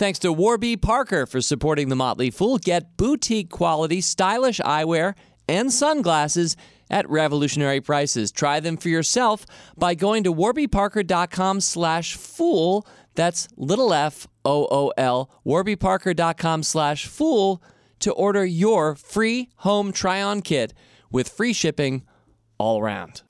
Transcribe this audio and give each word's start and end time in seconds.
Thanks 0.00 0.20
to 0.20 0.32
Warby 0.32 0.78
Parker 0.78 1.26
for 1.26 1.42
supporting 1.42 1.90
The 1.90 1.94
Motley 1.94 2.30
Fool. 2.30 2.56
Get 2.56 2.96
boutique 2.96 3.50
quality, 3.50 4.00
stylish 4.00 4.58
eyewear 4.60 5.14
and 5.46 5.70
sunglasses 5.70 6.56
at 6.88 7.06
revolutionary 7.10 7.82
prices. 7.82 8.32
Try 8.32 8.60
them 8.60 8.78
for 8.78 8.88
yourself 8.88 9.44
by 9.76 9.94
going 9.94 10.24
to 10.24 10.32
warbyparker.com 10.32 11.60
slash 11.60 12.14
fool. 12.14 12.86
That's 13.14 13.46
little 13.58 13.92
f 13.92 14.26
o 14.42 14.66
o 14.70 14.90
l, 14.96 15.30
warbyparker.com 15.44 16.62
slash 16.62 17.04
fool 17.04 17.62
to 17.98 18.10
order 18.12 18.46
your 18.46 18.94
free 18.94 19.50
home 19.56 19.92
try-on 19.92 20.40
kit 20.40 20.72
with 21.10 21.28
free 21.28 21.52
shipping 21.52 22.06
all 22.60 22.80
around. 22.80 23.22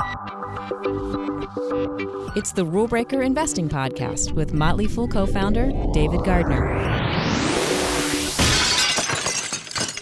It's 2.37 2.53
the 2.53 2.65
Rule 2.65 2.89
Breaker 2.89 3.23
Investing 3.23 3.69
Podcast 3.69 4.33
with 4.33 4.53
Motley 4.53 4.87
Fool 4.87 5.07
co 5.07 5.25
founder 5.25 5.71
David 5.95 6.25
Gardner. 6.25 6.67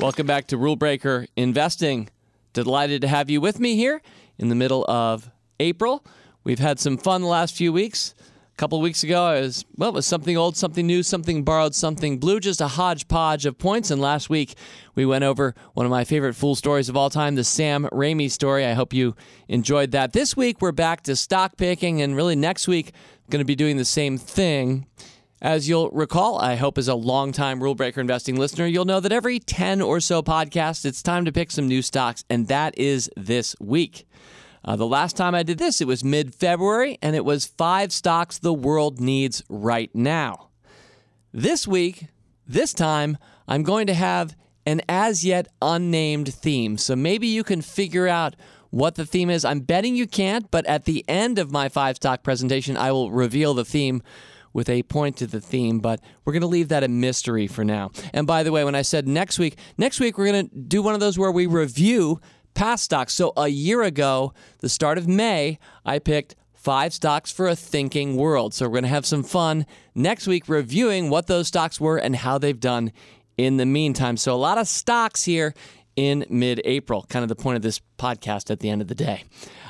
Welcome 0.00 0.26
back 0.26 0.46
to 0.46 0.56
Rule 0.56 0.76
Breaker 0.76 1.26
Investing. 1.36 2.08
Delighted 2.54 3.02
to 3.02 3.08
have 3.08 3.28
you 3.28 3.40
with 3.40 3.60
me 3.60 3.76
here 3.76 4.00
in 4.38 4.48
the 4.48 4.54
middle 4.54 4.84
of 4.88 5.30
April. 5.60 6.04
We've 6.44 6.58
had 6.58 6.80
some 6.80 6.96
fun 6.96 7.20
the 7.20 7.28
last 7.28 7.54
few 7.54 7.72
weeks. 7.72 8.14
Couple 8.58 8.80
weeks 8.80 9.04
ago, 9.04 9.22
I 9.22 9.40
was, 9.40 9.64
well, 9.76 9.90
it 9.90 9.94
was 9.94 10.04
something 10.04 10.36
old, 10.36 10.56
something 10.56 10.84
new, 10.84 11.04
something 11.04 11.44
borrowed, 11.44 11.76
something 11.76 12.18
blue, 12.18 12.40
just 12.40 12.60
a 12.60 12.66
hodgepodge 12.66 13.46
of 13.46 13.56
points. 13.56 13.92
And 13.92 14.00
last 14.00 14.28
week, 14.28 14.56
we 14.96 15.06
went 15.06 15.22
over 15.22 15.54
one 15.74 15.86
of 15.86 15.90
my 15.90 16.02
favorite 16.02 16.34
fool 16.34 16.56
stories 16.56 16.88
of 16.88 16.96
all 16.96 17.08
time, 17.08 17.36
the 17.36 17.44
Sam 17.44 17.88
Ramey 17.92 18.28
story. 18.28 18.66
I 18.66 18.72
hope 18.72 18.92
you 18.92 19.14
enjoyed 19.46 19.92
that. 19.92 20.12
This 20.12 20.36
week, 20.36 20.60
we're 20.60 20.72
back 20.72 21.02
to 21.02 21.14
stock 21.14 21.56
picking, 21.56 22.02
and 22.02 22.16
really 22.16 22.34
next 22.34 22.66
week, 22.66 22.90
going 23.30 23.38
to 23.38 23.44
be 23.44 23.54
doing 23.54 23.76
the 23.76 23.84
same 23.84 24.18
thing. 24.18 24.88
As 25.40 25.68
you'll 25.68 25.90
recall, 25.90 26.40
I 26.40 26.56
hope 26.56 26.78
as 26.78 26.88
a 26.88 26.96
longtime 26.96 27.62
rule 27.62 27.76
breaker 27.76 28.00
investing 28.00 28.34
listener, 28.34 28.66
you'll 28.66 28.84
know 28.84 28.98
that 28.98 29.12
every 29.12 29.38
10 29.38 29.80
or 29.80 30.00
so 30.00 30.20
podcasts, 30.20 30.84
it's 30.84 31.00
time 31.00 31.24
to 31.26 31.32
pick 31.32 31.52
some 31.52 31.68
new 31.68 31.80
stocks, 31.80 32.24
and 32.28 32.48
that 32.48 32.76
is 32.76 33.08
this 33.16 33.54
week. 33.60 34.04
Uh, 34.68 34.76
the 34.76 34.86
last 34.86 35.16
time 35.16 35.34
I 35.34 35.44
did 35.44 35.56
this, 35.56 35.80
it 35.80 35.86
was 35.86 36.04
mid 36.04 36.34
February, 36.34 36.98
and 37.00 37.16
it 37.16 37.24
was 37.24 37.46
five 37.46 37.90
stocks 37.90 38.36
the 38.36 38.52
world 38.52 39.00
needs 39.00 39.42
right 39.48 39.90
now. 39.94 40.50
This 41.32 41.66
week, 41.66 42.08
this 42.46 42.74
time, 42.74 43.16
I'm 43.46 43.62
going 43.62 43.86
to 43.86 43.94
have 43.94 44.36
an 44.66 44.82
as 44.86 45.24
yet 45.24 45.48
unnamed 45.62 46.34
theme. 46.34 46.76
So 46.76 46.94
maybe 46.94 47.26
you 47.28 47.44
can 47.44 47.62
figure 47.62 48.08
out 48.08 48.36
what 48.68 48.96
the 48.96 49.06
theme 49.06 49.30
is. 49.30 49.42
I'm 49.42 49.60
betting 49.60 49.96
you 49.96 50.06
can't, 50.06 50.50
but 50.50 50.66
at 50.66 50.84
the 50.84 51.02
end 51.08 51.38
of 51.38 51.50
my 51.50 51.70
five 51.70 51.96
stock 51.96 52.22
presentation, 52.22 52.76
I 52.76 52.92
will 52.92 53.10
reveal 53.10 53.54
the 53.54 53.64
theme 53.64 54.02
with 54.52 54.68
a 54.68 54.82
point 54.82 55.16
to 55.16 55.26
the 55.26 55.40
theme, 55.40 55.78
but 55.78 56.00
we're 56.26 56.34
going 56.34 56.42
to 56.42 56.46
leave 56.46 56.68
that 56.68 56.84
a 56.84 56.88
mystery 56.88 57.46
for 57.46 57.64
now. 57.64 57.90
And 58.12 58.26
by 58.26 58.42
the 58.42 58.52
way, 58.52 58.64
when 58.64 58.74
I 58.74 58.82
said 58.82 59.08
next 59.08 59.38
week, 59.38 59.56
next 59.78 59.98
week 59.98 60.18
we're 60.18 60.30
going 60.30 60.48
to 60.48 60.54
do 60.54 60.82
one 60.82 60.92
of 60.92 61.00
those 61.00 61.18
where 61.18 61.32
we 61.32 61.46
review 61.46 62.20
past 62.58 62.82
stocks. 62.82 63.14
So 63.14 63.32
a 63.36 63.46
year 63.46 63.84
ago, 63.84 64.34
the 64.58 64.68
start 64.68 64.98
of 64.98 65.06
May, 65.06 65.60
I 65.86 66.00
picked 66.00 66.34
five 66.52 66.92
stocks 66.92 67.30
for 67.30 67.46
a 67.46 67.54
thinking 67.54 68.16
world. 68.16 68.52
So 68.52 68.66
we're 68.66 68.72
going 68.72 68.82
to 68.82 68.88
have 68.88 69.06
some 69.06 69.22
fun 69.22 69.64
next 69.94 70.26
week 70.26 70.48
reviewing 70.48 71.08
what 71.08 71.28
those 71.28 71.46
stocks 71.46 71.80
were 71.80 71.98
and 71.98 72.16
how 72.16 72.36
they've 72.36 72.58
done 72.58 72.90
in 73.36 73.58
the 73.58 73.64
meantime. 73.64 74.16
So 74.16 74.34
a 74.34 74.36
lot 74.36 74.58
of 74.58 74.66
stocks 74.66 75.22
here 75.22 75.54
in 75.94 76.26
mid 76.28 76.60
April, 76.64 77.06
kind 77.08 77.22
of 77.22 77.28
the 77.28 77.36
point 77.36 77.54
of 77.54 77.62
this 77.62 77.80
podcast 77.96 78.50
at 78.50 78.58
the 78.58 78.70
end 78.70 78.82
of 78.82 78.88
the 78.88 78.94
day. 78.96 79.22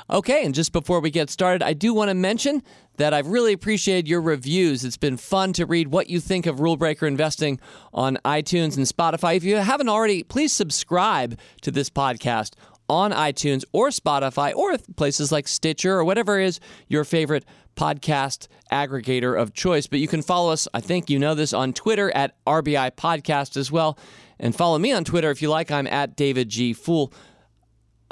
Okay, 0.09 0.43
and 0.43 0.55
just 0.55 0.71
before 0.71 0.99
we 0.99 1.11
get 1.11 1.29
started, 1.29 1.61
I 1.61 1.73
do 1.73 1.93
want 1.93 2.09
to 2.09 2.15
mention 2.15 2.63
that 2.97 3.13
I've 3.13 3.27
really 3.27 3.53
appreciated 3.53 4.07
your 4.07 4.21
reviews. 4.21 4.83
It's 4.83 4.97
been 4.97 5.17
fun 5.17 5.53
to 5.53 5.67
read 5.67 5.89
what 5.89 6.09
you 6.09 6.19
think 6.19 6.47
of 6.47 6.59
Rule 6.59 6.77
Breaker 6.77 7.05
Investing 7.05 7.59
on 7.93 8.17
iTunes 8.25 8.77
and 8.77 8.87
Spotify. 8.87 9.35
If 9.35 9.43
you 9.43 9.57
haven't 9.57 9.89
already, 9.89 10.23
please 10.23 10.51
subscribe 10.51 11.37
to 11.61 11.69
this 11.69 11.91
podcast 11.91 12.55
on 12.89 13.11
iTunes 13.11 13.63
or 13.71 13.89
Spotify 13.89 14.53
or 14.55 14.77
places 14.95 15.31
like 15.31 15.47
Stitcher 15.47 15.93
or 15.93 16.03
whatever 16.03 16.39
is 16.39 16.59
your 16.87 17.03
favorite 17.03 17.45
podcast 17.75 18.47
aggregator 18.71 19.39
of 19.39 19.53
choice. 19.53 19.87
But 19.87 19.99
you 19.99 20.07
can 20.07 20.21
follow 20.21 20.51
us, 20.51 20.67
I 20.73 20.81
think 20.81 21.09
you 21.09 21.19
know 21.19 21.35
this, 21.35 21.53
on 21.53 21.73
Twitter 21.73 22.11
at 22.11 22.35
RBI 22.45 22.91
Podcast 22.91 23.55
as 23.55 23.71
well. 23.71 23.97
And 24.39 24.55
follow 24.55 24.77
me 24.79 24.91
on 24.91 25.03
Twitter 25.03 25.31
if 25.31 25.41
you 25.41 25.49
like. 25.49 25.71
I'm 25.71 25.87
at 25.87 26.15
David 26.15 26.49
G. 26.49 26.73
Fool. 26.73 27.13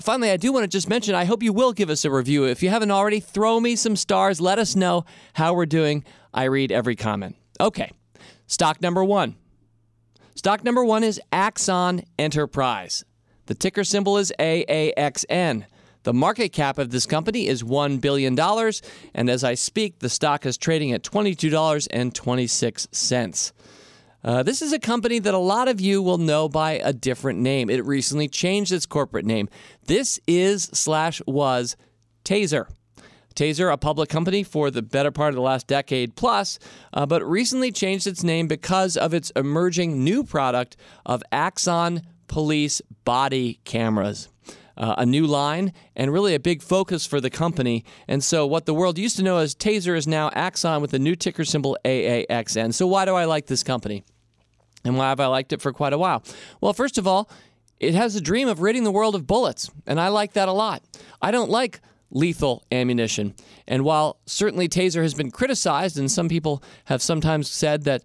Finally, 0.01 0.29
I 0.29 0.38
do 0.38 0.53
want 0.53 0.63
to 0.63 0.67
just 0.67 0.89
mention 0.89 1.15
I 1.15 1.25
hope 1.25 1.41
you 1.41 1.53
will 1.53 1.73
give 1.73 1.89
us 1.89 2.05
a 2.05 2.11
review. 2.11 2.45
If 2.45 2.61
you 2.61 2.69
haven't 2.69 2.91
already, 2.91 3.19
throw 3.19 3.59
me 3.59 3.75
some 3.75 3.95
stars. 3.95 4.39
Let 4.39 4.59
us 4.59 4.75
know 4.75 5.05
how 5.33 5.53
we're 5.53 5.65
doing. 5.65 6.03
I 6.33 6.44
read 6.44 6.71
every 6.71 6.95
comment. 6.95 7.35
Okay, 7.59 7.91
stock 8.45 8.81
number 8.81 9.03
one. 9.03 9.35
Stock 10.35 10.63
number 10.63 10.85
one 10.85 11.03
is 11.03 11.19
Axon 11.31 12.03
Enterprise. 12.19 13.03
The 13.47 13.55
ticker 13.55 13.83
symbol 13.83 14.17
is 14.17 14.31
AAXN. 14.39 15.65
The 16.03 16.13
market 16.13 16.49
cap 16.49 16.77
of 16.77 16.91
this 16.91 17.05
company 17.05 17.47
is 17.47 17.63
$1 17.63 17.99
billion, 17.99 18.39
and 19.13 19.29
as 19.29 19.43
I 19.43 19.55
speak, 19.55 19.99
the 19.99 20.09
stock 20.09 20.45
is 20.45 20.57
trading 20.57 20.91
at 20.91 21.03
$22.26. 21.03 23.51
Uh, 24.23 24.41
this 24.43 24.61
is 24.61 24.71
a 24.73 24.79
company 24.79 25.19
that 25.19 25.33
a 25.33 25.37
lot 25.37 25.69
of 25.69 25.79
you 25.79 26.01
will 26.01 26.17
know 26.17 26.49
by 26.49 26.73
a 26.73 26.91
different 26.91 27.39
name. 27.39 27.69
It 27.69 27.85
recently 27.85 28.27
changed 28.27 28.73
its 28.73 28.85
corporate 28.85 29.25
name. 29.25 29.47
This 29.85 30.19
is 30.27 30.63
slash 30.63 31.21
was 31.25 31.77
Taser. 32.25 32.67
Taser, 33.35 33.71
a 33.71 33.77
public 33.77 34.09
company 34.09 34.43
for 34.43 34.69
the 34.71 34.81
better 34.81 35.11
part 35.11 35.29
of 35.29 35.35
the 35.35 35.41
last 35.41 35.67
decade 35.67 36.15
plus, 36.15 36.57
uh, 36.93 37.05
but 37.05 37.23
recently 37.23 37.71
changed 37.71 38.07
its 38.07 38.23
name 38.23 38.47
because 38.47 38.97
of 38.97 39.13
its 39.13 39.31
emerging 39.37 40.03
new 40.03 40.23
product 40.23 40.75
of 41.05 41.23
Axon 41.31 42.01
Police 42.27 42.81
body 43.03 43.59
cameras. 43.63 44.29
Uh, 44.75 44.93
a 44.99 45.05
new 45.07 45.25
line 45.25 45.73
and 45.95 46.13
really 46.13 46.35
a 46.35 46.39
big 46.39 46.61
focus 46.61 47.03
for 47.03 47.19
the 47.19 47.31
company. 47.31 47.83
And 48.07 48.23
so, 48.23 48.45
what 48.45 48.67
the 48.67 48.75
world 48.75 48.99
used 48.99 49.17
to 49.17 49.23
know 49.23 49.38
as 49.38 49.55
Taser 49.55 49.97
is 49.97 50.05
now 50.05 50.29
Axon 50.35 50.81
with 50.81 50.91
the 50.91 50.99
new 50.99 51.15
ticker 51.15 51.43
symbol 51.45 51.75
AAXN. 51.83 52.75
So, 52.75 52.85
why 52.85 53.05
do 53.05 53.15
I 53.15 53.25
like 53.25 53.47
this 53.47 53.63
company? 53.63 54.03
And 54.83 54.95
why 54.95 55.09
have 55.09 55.19
I 55.19 55.25
liked 55.25 55.51
it 55.51 55.61
for 55.61 55.73
quite 55.73 55.93
a 55.93 55.97
while? 55.97 56.23
Well, 56.61 56.73
first 56.73 56.99
of 56.99 57.07
all, 57.07 57.27
it 57.79 57.95
has 57.95 58.15
a 58.15 58.21
dream 58.21 58.47
of 58.47 58.61
ridding 58.61 58.83
the 58.83 58.91
world 58.91 59.15
of 59.15 59.25
bullets, 59.25 59.69
and 59.85 59.99
I 59.99 60.09
like 60.09 60.33
that 60.33 60.47
a 60.47 60.53
lot. 60.53 60.83
I 61.21 61.31
don't 61.31 61.49
like 61.49 61.79
lethal 62.09 62.63
ammunition. 62.71 63.35
And 63.67 63.83
while 63.83 64.19
certainly 64.25 64.67
Taser 64.67 65.01
has 65.01 65.13
been 65.13 65.31
criticized, 65.31 65.97
and 65.97 66.09
some 66.09 66.29
people 66.29 66.63
have 66.85 67.01
sometimes 67.01 67.49
said 67.49 67.83
that 67.83 68.03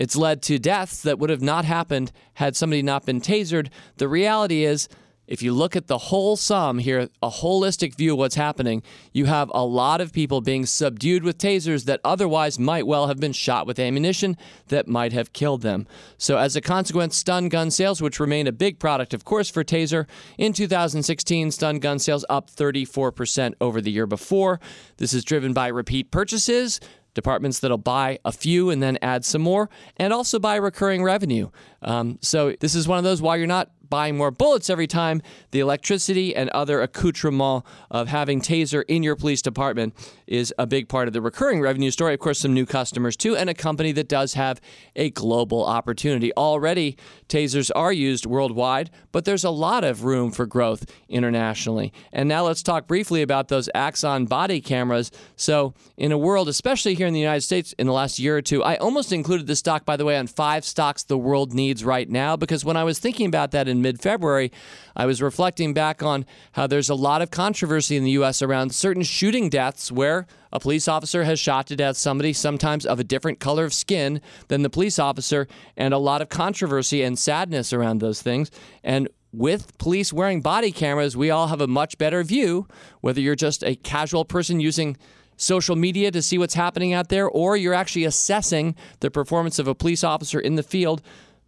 it's 0.00 0.16
led 0.16 0.40
to 0.44 0.58
deaths 0.58 1.02
that 1.02 1.18
would 1.18 1.28
have 1.28 1.42
not 1.42 1.66
happened 1.66 2.10
had 2.32 2.56
somebody 2.56 2.82
not 2.82 3.04
been 3.04 3.20
tasered, 3.20 3.68
the 3.98 4.08
reality 4.08 4.64
is 4.64 4.88
if 5.30 5.42
you 5.42 5.52
look 5.52 5.76
at 5.76 5.86
the 5.86 5.96
whole 5.96 6.36
sum 6.36 6.78
here, 6.78 7.08
a 7.22 7.28
holistic 7.28 7.94
view 7.94 8.14
of 8.14 8.18
what's 8.18 8.34
happening, 8.34 8.82
you 9.12 9.26
have 9.26 9.48
a 9.54 9.64
lot 9.64 10.00
of 10.00 10.12
people 10.12 10.40
being 10.40 10.66
subdued 10.66 11.22
with 11.22 11.38
tasers 11.38 11.84
that 11.84 12.00
otherwise 12.02 12.58
might 12.58 12.84
well 12.84 13.06
have 13.06 13.20
been 13.20 13.32
shot 13.32 13.64
with 13.64 13.78
ammunition 13.78 14.36
that 14.68 14.88
might 14.88 15.12
have 15.12 15.32
killed 15.32 15.62
them. 15.62 15.86
So, 16.18 16.36
as 16.38 16.56
a 16.56 16.60
consequence, 16.60 17.16
stun 17.16 17.48
gun 17.48 17.70
sales, 17.70 18.02
which 18.02 18.18
remain 18.18 18.48
a 18.48 18.52
big 18.52 18.80
product, 18.80 19.14
of 19.14 19.24
course, 19.24 19.48
for 19.48 19.62
Taser, 19.62 20.08
in 20.36 20.52
2016, 20.52 21.52
stun 21.52 21.78
gun 21.78 22.00
sales 22.00 22.24
up 22.28 22.50
34% 22.50 23.54
over 23.60 23.80
the 23.80 23.92
year 23.92 24.08
before. 24.08 24.58
This 24.96 25.12
is 25.12 25.24
driven 25.24 25.52
by 25.52 25.68
repeat 25.68 26.10
purchases, 26.10 26.80
departments 27.14 27.58
that'll 27.58 27.78
buy 27.78 28.18
a 28.24 28.32
few 28.32 28.70
and 28.70 28.82
then 28.82 28.98
add 29.02 29.24
some 29.24 29.42
more, 29.42 29.68
and 29.96 30.12
also 30.12 30.38
by 30.38 30.56
recurring 30.56 31.02
revenue. 31.02 31.50
Um, 31.82 32.18
so 32.20 32.54
this 32.60 32.74
is 32.74 32.86
one 32.86 32.98
of 32.98 33.04
those 33.04 33.22
while 33.22 33.36
you're 33.36 33.46
not 33.46 33.70
buying 33.90 34.16
more 34.16 34.30
bullets 34.30 34.70
every 34.70 34.86
time, 34.86 35.20
the 35.50 35.60
electricity 35.60 36.34
and 36.34 36.48
other 36.50 36.80
accoutrement 36.80 37.64
of 37.90 38.08
having 38.08 38.40
Taser 38.40 38.84
in 38.88 39.02
your 39.02 39.16
police 39.16 39.42
department 39.42 39.94
is 40.26 40.54
a 40.58 40.66
big 40.66 40.88
part 40.88 41.08
of 41.08 41.12
the 41.12 41.20
recurring 41.20 41.60
revenue 41.60 41.90
story. 41.90 42.14
Of 42.14 42.20
course, 42.20 42.40
some 42.40 42.54
new 42.54 42.66
customers 42.66 43.16
too, 43.16 43.36
and 43.36 43.50
a 43.50 43.54
company 43.54 43.92
that 43.92 44.08
does 44.08 44.34
have 44.34 44.60
a 44.96 45.10
global 45.10 45.64
opportunity. 45.64 46.32
Already, 46.34 46.96
Tasers 47.28 47.70
are 47.74 47.92
used 47.92 48.26
worldwide, 48.26 48.90
but 49.12 49.24
there's 49.24 49.44
a 49.44 49.50
lot 49.50 49.84
of 49.84 50.04
room 50.04 50.30
for 50.30 50.46
growth 50.46 50.86
internationally. 51.08 51.92
And 52.12 52.28
now 52.28 52.44
let's 52.44 52.62
talk 52.62 52.86
briefly 52.86 53.22
about 53.22 53.48
those 53.48 53.68
Axon 53.74 54.26
body 54.26 54.60
cameras. 54.60 55.10
So, 55.36 55.74
in 55.96 56.12
a 56.12 56.18
world, 56.18 56.48
especially 56.48 56.94
here 56.94 57.06
in 57.06 57.14
the 57.14 57.20
United 57.20 57.42
States, 57.42 57.72
in 57.78 57.86
the 57.86 57.92
last 57.92 58.18
year 58.18 58.36
or 58.36 58.42
two, 58.42 58.62
I 58.62 58.76
almost 58.76 59.12
included 59.12 59.46
this 59.46 59.58
stock, 59.58 59.84
by 59.84 59.96
the 59.96 60.04
way, 60.04 60.16
on 60.16 60.26
five 60.26 60.64
stocks 60.64 61.02
the 61.02 61.18
world 61.18 61.52
needs 61.52 61.84
right 61.84 62.08
now 62.08 62.36
because 62.36 62.64
when 62.64 62.76
I 62.76 62.84
was 62.84 62.98
thinking 62.98 63.26
about 63.26 63.50
that 63.52 63.68
in 63.68 63.79
mid 63.82 64.00
February, 64.00 64.52
I 64.96 65.06
was 65.06 65.22
reflecting 65.22 65.74
back 65.74 66.02
on 66.02 66.26
how 66.52 66.66
there's 66.66 66.90
a 66.90 66.94
lot 66.94 67.22
of 67.22 67.30
controversy 67.30 67.96
in 67.96 68.04
the 68.04 68.10
U.S. 68.12 68.42
around 68.42 68.74
certain 68.74 69.02
shooting 69.02 69.48
deaths 69.48 69.90
where 69.90 70.26
a 70.52 70.60
police 70.60 70.88
officer 70.88 71.24
has 71.24 71.38
shot 71.38 71.66
to 71.68 71.76
death 71.76 71.96
somebody, 71.96 72.32
sometimes 72.32 72.84
of 72.84 72.98
a 72.98 73.04
different 73.04 73.40
color 73.40 73.64
of 73.64 73.72
skin 73.72 74.20
than 74.48 74.62
the 74.62 74.70
police 74.70 74.98
officer, 74.98 75.46
and 75.76 75.94
a 75.94 75.98
lot 75.98 76.22
of 76.22 76.28
controversy 76.28 77.02
and 77.02 77.18
sadness 77.18 77.72
around 77.72 77.98
those 77.98 78.22
things. 78.22 78.50
And 78.82 79.08
with 79.32 79.78
police 79.78 80.12
wearing 80.12 80.40
body 80.40 80.72
cameras, 80.72 81.16
we 81.16 81.30
all 81.30 81.48
have 81.48 81.60
a 81.60 81.68
much 81.68 81.98
better 81.98 82.22
view, 82.24 82.66
whether 83.00 83.20
you're 83.20 83.36
just 83.36 83.62
a 83.62 83.76
casual 83.76 84.24
person 84.24 84.58
using 84.60 84.96
social 85.36 85.76
media 85.76 86.10
to 86.10 86.20
see 86.20 86.36
what's 86.36 86.54
happening 86.54 86.92
out 86.92 87.08
there, 87.08 87.28
or 87.28 87.56
you're 87.56 87.74
actually 87.74 88.04
assessing 88.04 88.74
the 89.00 89.10
performance 89.10 89.58
of 89.58 89.66
a 89.66 89.74
police 89.74 90.04
officer 90.04 90.38
in 90.38 90.56
the 90.56 90.62
field, 90.62 91.00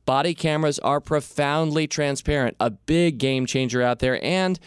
body 0.05 0.35
cameras 0.35 0.79
are 0.81 1.01
profoundly 1.01 1.87
transparent, 1.87 2.57
a 2.61 2.71
big 2.71 3.19
game 3.19 3.47
changer 3.47 3.83
out 3.83 3.99
there. 4.01 4.23
And 4.25 4.59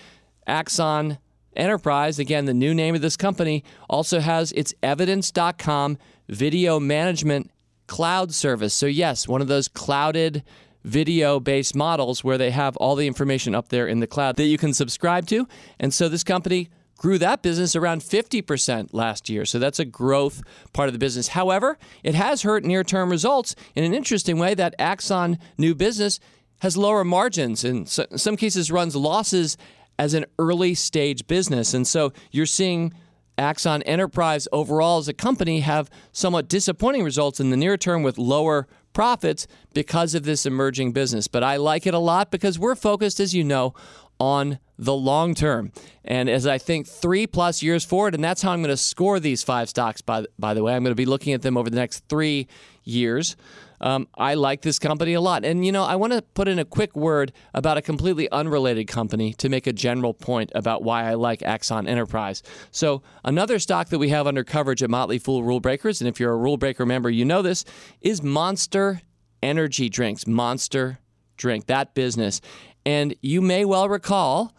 Axon 0.47 1.17
Enterprise, 1.55 2.19
again, 2.19 2.45
the 2.45 2.53
new 2.53 2.73
name 2.73 2.95
of 2.95 3.01
this 3.01 3.15
company, 3.15 3.63
also 3.89 4.19
has 4.19 4.51
its 4.51 4.73
evidence.com 4.83 5.97
video 6.27 6.79
management 6.79 7.49
cloud 7.87 8.33
service. 8.33 8.73
So, 8.73 8.87
yes, 8.87 9.27
one 9.27 9.41
of 9.41 9.47
those 9.47 9.67
clouded 9.67 10.43
video 10.83 11.39
based 11.39 11.75
models 11.75 12.23
where 12.23 12.37
they 12.37 12.51
have 12.51 12.75
all 12.77 12.95
the 12.95 13.07
information 13.07 13.55
up 13.55 13.69
there 13.69 13.87
in 13.87 13.99
the 14.01 14.07
cloud 14.07 14.35
that 14.35 14.45
you 14.45 14.57
can 14.57 14.73
subscribe 14.73 15.27
to. 15.27 15.47
And 15.79 15.93
so, 15.93 16.09
this 16.09 16.23
company 16.23 16.69
grew 16.97 17.17
that 17.17 17.41
business 17.41 17.75
around 17.75 18.01
50% 18.01 18.89
last 18.91 19.29
year. 19.29 19.45
So 19.45 19.59
that's 19.59 19.79
a 19.79 19.85
growth 19.85 20.41
part 20.73 20.87
of 20.87 20.93
the 20.93 20.99
business. 20.99 21.29
However, 21.29 21.77
it 22.03 22.15
has 22.15 22.43
hurt 22.43 22.63
near 22.63 22.83
term 22.83 23.09
results 23.09 23.55
in 23.75 23.83
an 23.83 23.93
interesting 23.93 24.37
way 24.39 24.53
that 24.53 24.75
Axon 24.79 25.37
new 25.57 25.75
business 25.75 26.19
has 26.59 26.77
lower 26.77 27.03
margins 27.03 27.63
and 27.63 27.87
in 28.11 28.17
some 28.17 28.37
cases 28.37 28.71
runs 28.71 28.95
losses 28.95 29.57
as 29.99 30.13
an 30.13 30.25
early 30.39 30.73
stage 30.73 31.27
business. 31.27 31.73
And 31.73 31.87
so 31.87 32.13
you're 32.31 32.45
seeing 32.45 32.93
Axon 33.37 33.81
Enterprise 33.83 34.47
overall 34.51 34.99
as 34.99 35.07
a 35.07 35.13
company 35.13 35.59
have 35.61 35.89
somewhat 36.11 36.47
disappointing 36.47 37.03
results 37.03 37.39
in 37.39 37.49
the 37.49 37.57
near 37.57 37.77
term 37.77 38.03
with 38.03 38.17
lower 38.17 38.67
profits 38.93 39.45
because 39.73 40.15
of 40.15 40.23
this 40.23 40.45
emerging 40.45 40.93
business. 40.93 41.27
But 41.27 41.43
I 41.43 41.57
like 41.57 41.85
it 41.85 41.93
a 41.93 41.99
lot 41.99 42.31
because 42.31 42.57
we're 42.57 42.75
focused, 42.75 43.19
as 43.19 43.33
you 43.33 43.43
know, 43.43 43.73
on 44.19 44.59
the 44.77 44.93
long 44.93 45.33
term. 45.33 45.71
And 46.03 46.29
as 46.29 46.45
I 46.45 46.57
think 46.57 46.87
three 46.87 47.27
plus 47.27 47.63
years 47.63 47.85
forward, 47.85 48.15
and 48.15 48.23
that's 48.23 48.41
how 48.41 48.51
I'm 48.51 48.61
going 48.61 48.69
to 48.69 48.77
score 48.77 49.19
these 49.19 49.43
five 49.43 49.69
stocks, 49.69 50.01
by, 50.01 50.25
by 50.37 50.53
the 50.53 50.63
way, 50.63 50.75
I'm 50.75 50.83
going 50.83 50.91
to 50.91 50.95
be 50.95 51.05
looking 51.05 51.33
at 51.33 51.41
them 51.41 51.57
over 51.57 51.69
the 51.69 51.77
next 51.77 52.03
three 52.09 52.47
years. 52.83 53.35
Um, 53.81 54.07
I 54.15 54.35
like 54.35 54.61
this 54.61 54.79
company 54.79 55.13
a 55.13 55.21
lot. 55.21 55.43
And, 55.43 55.65
you 55.65 55.71
know, 55.71 55.83
I 55.83 55.95
want 55.95 56.13
to 56.13 56.21
put 56.21 56.47
in 56.47 56.59
a 56.59 56.65
quick 56.65 56.95
word 56.95 57.33
about 57.53 57.77
a 57.77 57.81
completely 57.81 58.29
unrelated 58.31 58.87
company 58.87 59.33
to 59.33 59.49
make 59.49 59.67
a 59.67 59.73
general 59.73 60.13
point 60.13 60.51
about 60.55 60.83
why 60.83 61.03
I 61.09 61.15
like 61.15 61.43
Axon 61.43 61.87
Enterprise. 61.87 62.41
So, 62.71 63.01
another 63.23 63.59
stock 63.59 63.89
that 63.89 63.99
we 63.99 64.09
have 64.09 64.27
under 64.27 64.43
coverage 64.43 64.81
at 64.81 64.89
Motley 64.89 65.19
Fool 65.19 65.43
Rule 65.43 65.59
Breakers, 65.59 66.01
and 66.01 66.07
if 66.07 66.19
you're 66.19 66.31
a 66.31 66.37
Rule 66.37 66.57
Breaker 66.57 66.85
member, 66.85 67.09
you 67.09 67.25
know 67.25 67.41
this, 67.41 67.65
is 68.01 68.23
Monster 68.23 69.01
Energy 69.43 69.89
Drinks. 69.89 70.25
Monster 70.25 70.99
Drink, 71.37 71.65
that 71.67 71.93
business. 71.93 72.41
And 72.85 73.15
you 73.21 73.41
may 73.41 73.65
well 73.65 73.89
recall 73.89 74.55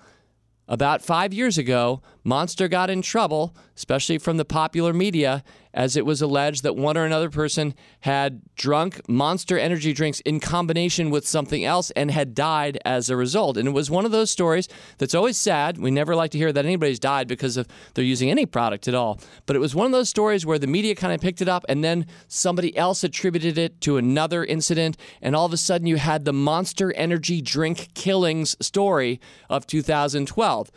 about 0.69 1.03
five 1.03 1.33
years 1.33 1.59
ago, 1.59 2.03
Monster 2.27 2.67
got 2.67 2.91
in 2.91 3.03
trouble, 3.03 3.55
especially 3.77 4.19
from 4.19 4.37
the 4.37 4.45
popular 4.45 4.93
media, 4.93 5.45
as 5.73 5.97
it 5.97 6.05
was 6.05 6.21
alleged 6.21 6.65
that 6.65 6.75
one 6.75 6.97
or 6.97 7.05
another 7.05 7.31
person 7.31 7.73
had 8.01 8.43
drunk 8.57 9.01
Monster 9.09 9.57
energy 9.57 9.93
drinks 9.93 10.19
in 10.21 10.41
combination 10.41 11.11
with 11.11 11.25
something 11.25 11.65
else 11.65 11.93
and 11.93 12.11
had 12.11 12.35
died 12.35 12.81
as 12.85 13.09
a 13.09 13.17
result. 13.17 13.57
And 13.57 13.69
it 13.69 13.71
was 13.71 13.93
one 13.93 14.05
of 14.05 14.11
those 14.11 14.29
stories 14.29 14.69
that's 14.99 15.15
always 15.15 15.39
sad. 15.39 15.79
We 15.79 15.93
never 15.93 16.17
like 16.17 16.33
to 16.33 16.39
hear 16.39 16.53
that 16.53 16.65
anybody's 16.65 16.99
died 16.99 17.29
because 17.29 17.57
of 17.57 17.69
they're 17.95 18.05
using 18.05 18.29
any 18.29 18.45
product 18.45 18.89
at 18.89 18.95
all. 18.97 19.21
But 19.45 19.55
it 19.55 19.61
was 19.61 19.77
one 19.77 19.87
of 19.87 19.93
those 19.93 20.09
stories 20.09 20.45
where 20.45 20.59
the 20.59 20.67
media 20.67 20.97
kind 20.97 21.15
of 21.15 21.21
picked 21.21 21.41
it 21.41 21.49
up 21.49 21.65
and 21.69 21.85
then 21.85 22.07
somebody 22.27 22.77
else 22.77 23.05
attributed 23.05 23.57
it 23.57 23.81
to 23.83 23.99
another 23.99 24.45
incident. 24.45 24.97
And 25.23 25.37
all 25.37 25.47
of 25.47 25.53
a 25.53 25.57
sudden, 25.57 25.87
you 25.87 25.99
had 25.99 26.25
the 26.25 26.33
Monster 26.33 26.93
energy 26.95 27.41
drink 27.41 27.95
killings 27.95 28.57
story 28.61 29.21
of 29.49 29.65
2012. 29.69 30.73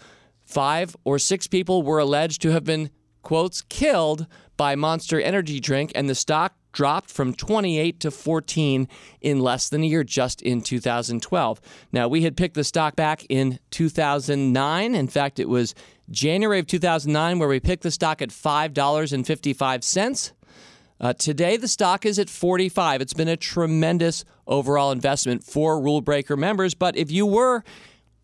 Five 0.50 0.98
or 1.04 1.20
six 1.20 1.46
people 1.46 1.84
were 1.84 2.00
alleged 2.00 2.42
to 2.42 2.50
have 2.50 2.64
been, 2.64 2.90
quotes, 3.22 3.62
killed 3.62 4.26
by 4.58 4.76
Monster 4.76 5.22
Energy 5.22 5.60
drink, 5.60 5.92
and 5.94 6.10
the 6.10 6.16
stock 6.16 6.56
dropped 6.72 7.12
from 7.12 7.36
28 7.36 8.00
to 8.00 8.10
14 8.10 8.88
in 9.22 9.40
less 9.42 9.70
than 9.70 9.84
a 9.84 9.86
year 9.86 10.04
just 10.04 10.42
in 10.42 10.62
2012. 10.62 11.62
Now, 11.92 12.08
we 12.08 12.24
had 12.24 12.36
picked 12.36 12.56
the 12.56 12.64
stock 12.64 12.96
back 12.96 13.28
in 13.30 13.60
2009. 13.70 14.96
In 14.96 15.08
fact, 15.08 15.38
it 15.38 15.48
was 15.48 15.76
January 16.10 16.58
of 16.58 16.66
2009 16.66 17.38
where 17.38 17.48
we 17.48 17.60
picked 17.60 17.84
the 17.84 17.92
stock 17.92 18.20
at 18.20 18.30
$5.55. 18.30 20.32
Uh, 21.00 21.14
today, 21.14 21.58
the 21.58 21.68
stock 21.68 22.08
is 22.08 22.18
at 22.18 22.28
45. 22.28 23.02
It's 23.02 23.14
been 23.14 23.28
a 23.28 23.38
tremendous 23.38 24.26
overall 24.48 24.92
investment 24.92 25.44
for 25.44 25.80
Rule 25.80 26.02
Breaker 26.02 26.36
members. 26.36 26.74
But 26.74 26.98
if 26.98 27.12
you 27.12 27.28
were 27.28 27.64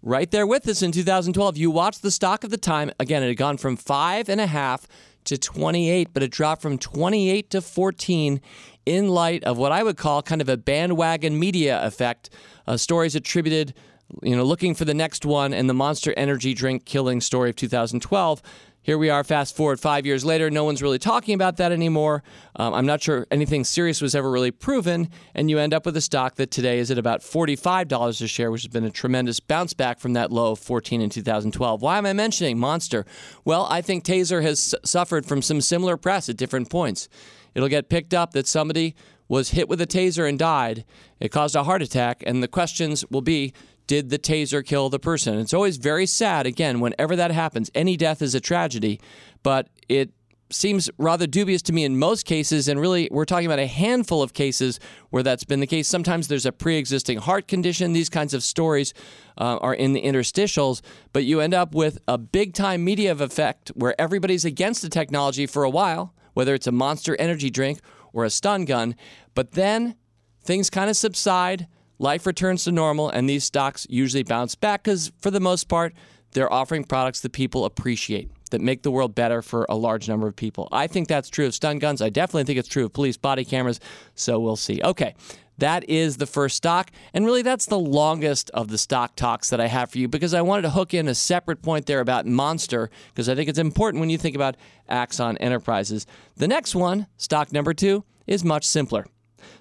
right 0.06 0.30
there 0.30 0.48
with 0.48 0.68
us 0.70 0.82
in 0.82 0.94
2012. 0.94 1.58
You 1.58 1.72
watched 1.72 2.02
the 2.02 2.12
stock 2.12 2.46
of 2.46 2.52
the 2.52 2.58
time. 2.58 2.92
Again, 3.00 3.24
it 3.24 3.28
had 3.28 3.38
gone 3.38 3.58
from 3.58 3.76
five 3.76 4.30
and 4.30 4.40
a 4.40 4.46
half 4.46 4.88
to 5.26 5.38
28, 5.38 6.10
but 6.14 6.24
it 6.24 6.32
dropped 6.32 6.62
from 6.62 6.78
28 6.78 7.50
to 7.50 7.62
14 7.62 8.40
in 8.86 9.10
light 9.10 9.44
of 9.44 9.58
what 9.58 9.72
I 9.72 9.82
would 9.82 9.98
call 9.98 10.22
kind 10.22 10.42
of 10.42 10.48
a 10.48 10.56
bandwagon 10.56 11.38
media 11.38 11.84
effect. 11.84 12.30
Uh, 12.68 12.78
stories 12.78 13.16
attributed, 13.16 13.74
you 14.22 14.36
know, 14.36 14.44
looking 14.44 14.76
for 14.76 14.86
the 14.86 14.94
next 14.94 15.26
one, 15.26 15.54
and 15.54 15.68
the 15.68 15.74
Monster 15.74 16.14
Energy 16.16 16.54
drink 16.54 16.86
killing 16.86 17.20
story 17.20 17.50
of 17.50 17.56
2012 17.56 18.44
here 18.86 19.00
we 19.00 19.10
are, 19.10 19.24
fast 19.24 19.56
forward 19.56 19.80
five 19.80 20.06
years 20.06 20.24
later. 20.24 20.52
No 20.52 20.64
one's 20.64 20.84
really 20.84 21.00
talking 21.00 21.34
about 21.34 21.58
that 21.58 21.72
anymore. 21.72 22.22
Um, 22.56 22.72
I'm 22.72 22.86
not 22.86 23.02
sure 23.02 23.26
anything 23.32 23.64
serious 23.64 24.00
was 24.00 24.14
ever 24.14 24.30
really 24.30 24.52
proven. 24.52 25.10
And 25.34 25.50
you 25.50 25.58
end 25.58 25.74
up 25.74 25.88
with 25.88 25.98
a 25.98 26.02
stock 26.02 26.36
that 26.36 26.52
today 26.52 26.78
is 26.78 26.92
at 26.92 27.00
about 27.00 27.22
$45 27.22 28.22
a 28.22 28.28
share, 28.28 28.52
which 28.52 28.62
has 28.62 28.72
been 28.72 28.84
a 28.84 28.92
tremendous 28.92 29.40
bounce 29.40 29.74
back 29.74 29.98
from 29.98 30.14
that 30.14 30.32
low 30.32 30.52
of 30.52 30.60
14 30.60 31.02
in 31.02 31.10
2012. 31.10 31.82
Why 31.82 31.98
am 31.98 32.06
I 32.06 32.14
mentioning 32.14 32.60
Monster? 32.60 33.08
Well, 33.44 33.66
I 33.72 33.82
think 33.82 34.04
Taser 34.04 34.44
has 34.44 34.76
suffered 34.84 35.26
from 35.26 35.42
some 35.42 35.62
similar 35.62 35.98
press 35.98 36.30
at 36.30 36.38
different 36.38 36.70
points. 36.70 37.10
It'll 37.56 37.70
get 37.70 37.90
picked 37.90 38.14
up 38.14 38.34
that 38.34 38.46
somebody 38.46 38.94
was 39.28 39.50
hit 39.50 39.68
with 39.68 39.82
a 39.82 39.88
taser 39.88 40.30
and 40.30 40.38
died. 40.38 40.86
It 41.20 41.30
caused 41.30 41.56
a 41.56 41.64
heart 41.64 41.82
attack. 41.82 42.22
And 42.28 42.44
the 42.44 42.48
questions 42.48 43.04
will 43.10 43.22
be 43.22 43.52
did 43.88 44.10
the 44.10 44.20
taser 44.20 44.66
kill 44.66 44.90
the 44.90 45.00
person? 45.00 45.40
It's 45.40 45.54
always 45.54 45.78
very 45.78 46.06
sad, 46.06 46.46
again, 46.46 46.80
whenever 46.80 47.16
that 47.16 47.32
happens. 47.32 47.70
Any 47.76 47.98
death 47.98 48.22
is 48.22 48.36
a 48.36 48.40
tragedy, 48.40 49.00
but 49.44 49.70
it 49.88 50.12
seems 50.52 50.90
rather 50.98 51.26
dubious 51.28 51.62
to 51.64 51.74
me 51.74 51.84
in 51.84 51.98
most 51.98 52.26
cases. 52.26 52.68
And 52.68 52.80
really, 52.80 53.08
we're 53.12 53.26
talking 53.26 53.46
about 53.46 53.60
a 53.60 53.68
handful 53.68 54.22
of 54.22 54.34
cases 54.34 54.80
where 55.10 55.24
that's 55.24 55.44
been 55.44 55.60
the 55.60 55.68
case. 55.68 55.88
Sometimes 55.88 56.28
there's 56.28 56.46
a 56.46 56.52
pre 56.52 56.78
existing 56.78 57.20
heart 57.20 57.48
condition. 57.48 57.94
These 57.94 58.10
kinds 58.10 58.34
of 58.34 58.44
stories 58.44 58.94
uh, 59.38 59.58
are 59.58 59.74
in 59.74 59.94
the 59.94 60.02
interstitials, 60.02 60.82
but 61.14 61.26
you 61.26 61.40
end 61.40 61.54
up 61.54 61.74
with 61.74 62.00
a 62.08 62.18
big 62.18 62.54
time 62.54 62.84
media 62.84 63.12
effect 63.12 63.70
where 63.70 64.00
everybody's 64.00 64.46
against 64.46 64.82
the 64.82 64.90
technology 64.90 65.46
for 65.46 65.64
a 65.64 65.70
while, 65.70 66.14
whether 66.34 66.54
it's 66.54 66.68
a 66.68 66.72
monster 66.72 67.16
energy 67.20 67.50
drink 67.50 67.80
or 68.14 68.24
a 68.24 68.30
stun 68.30 68.66
gun. 68.66 68.96
But 69.34 69.52
then 69.52 69.96
things 70.44 70.70
kind 70.70 70.90
of 70.90 70.96
subside 70.96 71.68
life 72.00 72.26
returns 72.26 72.64
to 72.66 72.72
normal, 72.72 73.10
and 73.10 73.30
these 73.30 73.44
stocks 73.44 73.88
usually 73.90 74.24
bounce 74.24 74.56
back 74.56 74.84
because, 74.84 75.12
for 75.20 75.32
the 75.32 75.40
most 75.40 75.68
part, 75.68 75.94
they're 76.32 76.52
offering 76.52 76.84
products 76.84 77.22
that 77.22 77.32
people 77.32 77.66
appreciate, 77.66 78.30
that 78.52 78.62
make 78.62 78.84
the 78.84 78.92
world 78.92 79.16
better 79.16 79.42
for 79.42 79.66
a 79.70 79.76
large 79.76 80.08
number 80.08 80.28
of 80.28 80.36
people. 80.36 80.68
I 80.72 80.88
think 80.88 81.08
that's 81.08 81.30
true 81.30 81.46
of 81.46 81.56
stun 81.56 81.80
guns. 81.80 82.02
I 82.02 82.10
definitely 82.10 82.44
think 82.44 82.60
it's 82.60 82.68
true 82.68 82.86
of 82.86 82.94
police 82.94 83.18
body 83.18 83.46
cameras, 83.46 83.80
so 84.16 84.40
we'll 84.40 84.58
see. 84.58 84.82
Okay. 84.84 85.16
That 85.58 85.90
is 85.90 86.18
the 86.18 86.26
first 86.26 86.58
stock. 86.58 86.92
And 87.14 87.26
really, 87.26 87.42
that's 87.42 87.66
the 87.66 87.80
longest 87.80 88.50
of 88.50 88.68
the 88.68 88.78
stock 88.78 89.16
talks 89.16 89.50
that 89.52 89.62
I 89.62 89.68
have 89.68 89.90
for 89.90 90.00
you 90.00 90.10
because 90.10 90.34
I 90.34 90.42
wanted 90.42 90.64
to 90.64 90.72
hook 90.72 90.94
in 90.94 91.08
a 91.08 91.16
separate 91.16 91.62
point 91.62 91.86
there 91.86 92.02
about 92.02 92.26
Monster 92.26 92.90
because 93.14 93.30
I 93.30 93.36
think 93.36 93.48
it's 93.48 93.58
important 93.58 94.02
when 94.02 94.10
you 94.10 94.18
think 94.18 94.36
about 94.36 94.58
Axon 94.90 95.38
Enterprises. 95.38 96.06
The 96.36 96.50
next 96.50 96.76
one, 96.76 97.08
stock 97.16 97.54
number 97.54 97.74
two, 97.74 98.04
is 98.28 98.44
much 98.44 98.66
simpler. 98.66 99.06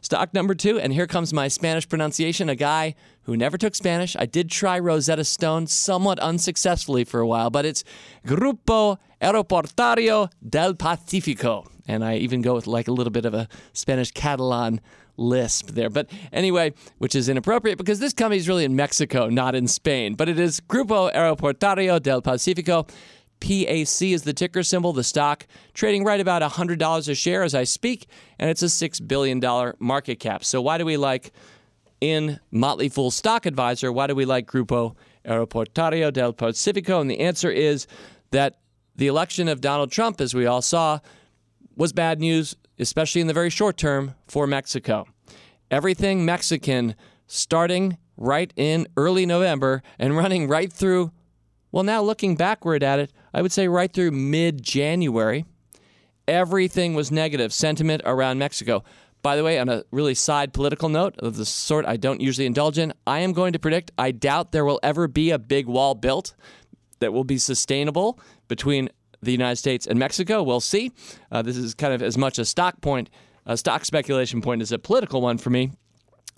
Stock 0.00 0.34
number 0.34 0.54
two, 0.54 0.78
and 0.78 0.92
here 0.92 1.06
comes 1.06 1.32
my 1.32 1.48
Spanish 1.48 1.88
pronunciation. 1.88 2.48
A 2.48 2.54
guy 2.54 2.94
who 3.22 3.36
never 3.36 3.56
took 3.56 3.74
Spanish. 3.74 4.16
I 4.16 4.26
did 4.26 4.50
try 4.50 4.78
Rosetta 4.78 5.24
Stone 5.24 5.66
somewhat 5.66 6.18
unsuccessfully 6.18 7.04
for 7.04 7.20
a 7.20 7.26
while, 7.26 7.50
but 7.50 7.64
it's 7.64 7.84
Grupo 8.26 8.98
Aeroportuario 9.20 10.30
del 10.46 10.74
Pacifico. 10.74 11.64
And 11.86 12.04
I 12.04 12.16
even 12.16 12.42
go 12.42 12.54
with 12.54 12.66
like 12.66 12.88
a 12.88 12.92
little 12.92 13.10
bit 13.10 13.24
of 13.24 13.34
a 13.34 13.48
Spanish 13.72 14.10
Catalan 14.10 14.80
lisp 15.16 15.70
there. 15.70 15.90
But 15.90 16.10
anyway, 16.32 16.72
which 16.98 17.14
is 17.14 17.28
inappropriate 17.28 17.78
because 17.78 17.98
this 18.00 18.12
company 18.12 18.38
is 18.38 18.48
really 18.48 18.64
in 18.64 18.76
Mexico, 18.76 19.28
not 19.28 19.54
in 19.54 19.68
Spain. 19.68 20.14
But 20.14 20.28
it 20.28 20.38
is 20.38 20.60
Grupo 20.60 21.12
Aeroportuario 21.14 22.02
del 22.02 22.22
Pacifico. 22.22 22.86
PAC 23.44 24.02
is 24.02 24.22
the 24.22 24.32
ticker 24.32 24.62
symbol. 24.62 24.94
The 24.94 25.04
stock 25.04 25.46
trading 25.74 26.02
right 26.02 26.18
about 26.18 26.40
$100 26.40 27.08
a 27.08 27.14
share 27.14 27.42
as 27.42 27.54
I 27.54 27.64
speak, 27.64 28.06
and 28.38 28.48
it's 28.48 28.62
a 28.62 28.66
$6 28.66 29.06
billion 29.06 29.40
market 29.78 30.18
cap. 30.18 30.44
So, 30.44 30.62
why 30.62 30.78
do 30.78 30.86
we 30.86 30.96
like 30.96 31.30
in 32.00 32.40
Motley 32.50 32.88
Fool 32.88 33.10
Stock 33.10 33.46
Advisor, 33.46 33.92
why 33.92 34.06
do 34.06 34.14
we 34.14 34.24
like 34.24 34.46
Grupo 34.46 34.94
Aeroportuario 35.26 36.12
del 36.12 36.32
Pacifico? 36.32 37.00
And 37.00 37.10
the 37.10 37.20
answer 37.20 37.50
is 37.50 37.86
that 38.30 38.60
the 38.96 39.06
election 39.06 39.48
of 39.48 39.60
Donald 39.60 39.90
Trump, 39.90 40.20
as 40.20 40.34
we 40.34 40.46
all 40.46 40.62
saw, 40.62 41.00
was 41.76 41.92
bad 41.92 42.20
news, 42.20 42.56
especially 42.78 43.20
in 43.20 43.26
the 43.26 43.32
very 43.32 43.50
short 43.50 43.76
term 43.76 44.14
for 44.26 44.46
Mexico. 44.46 45.06
Everything 45.70 46.24
Mexican 46.24 46.94
starting 47.26 47.96
right 48.16 48.52
in 48.56 48.86
early 48.96 49.26
November 49.26 49.82
and 49.98 50.16
running 50.16 50.46
right 50.46 50.72
through 50.72 51.10
well, 51.74 51.82
now 51.82 52.02
looking 52.02 52.36
backward 52.36 52.84
at 52.84 53.00
it, 53.00 53.12
I 53.34 53.42
would 53.42 53.52
say 53.52 53.66
right 53.66 53.92
through 53.92 54.12
mid 54.12 54.62
January, 54.62 55.44
everything 56.28 56.94
was 56.94 57.10
negative 57.10 57.52
sentiment 57.52 58.02
around 58.04 58.38
Mexico. 58.38 58.84
By 59.22 59.36
the 59.36 59.42
way, 59.42 59.58
on 59.58 59.68
a 59.68 59.84
really 59.90 60.14
side 60.14 60.52
political 60.52 60.88
note 60.88 61.16
of 61.18 61.36
the 61.36 61.44
sort 61.44 61.84
I 61.84 61.96
don't 61.96 62.20
usually 62.20 62.46
indulge 62.46 62.78
in, 62.78 62.92
I 63.06 63.20
am 63.20 63.32
going 63.32 63.52
to 63.54 63.58
predict 63.58 63.90
I 63.98 64.12
doubt 64.12 64.52
there 64.52 64.64
will 64.64 64.78
ever 64.82 65.08
be 65.08 65.30
a 65.30 65.38
big 65.38 65.66
wall 65.66 65.94
built 65.94 66.34
that 67.00 67.12
will 67.12 67.24
be 67.24 67.38
sustainable 67.38 68.20
between 68.46 68.88
the 69.20 69.32
United 69.32 69.56
States 69.56 69.86
and 69.86 69.98
Mexico. 69.98 70.42
We'll 70.42 70.60
see. 70.60 70.92
Uh, 71.32 71.42
this 71.42 71.56
is 71.56 71.74
kind 71.74 71.92
of 71.92 72.02
as 72.02 72.16
much 72.16 72.38
a 72.38 72.44
stock 72.44 72.80
point, 72.82 73.10
a 73.46 73.56
stock 73.56 73.84
speculation 73.84 74.42
point 74.42 74.62
as 74.62 74.70
a 74.70 74.78
political 74.78 75.20
one 75.20 75.38
for 75.38 75.50
me. 75.50 75.72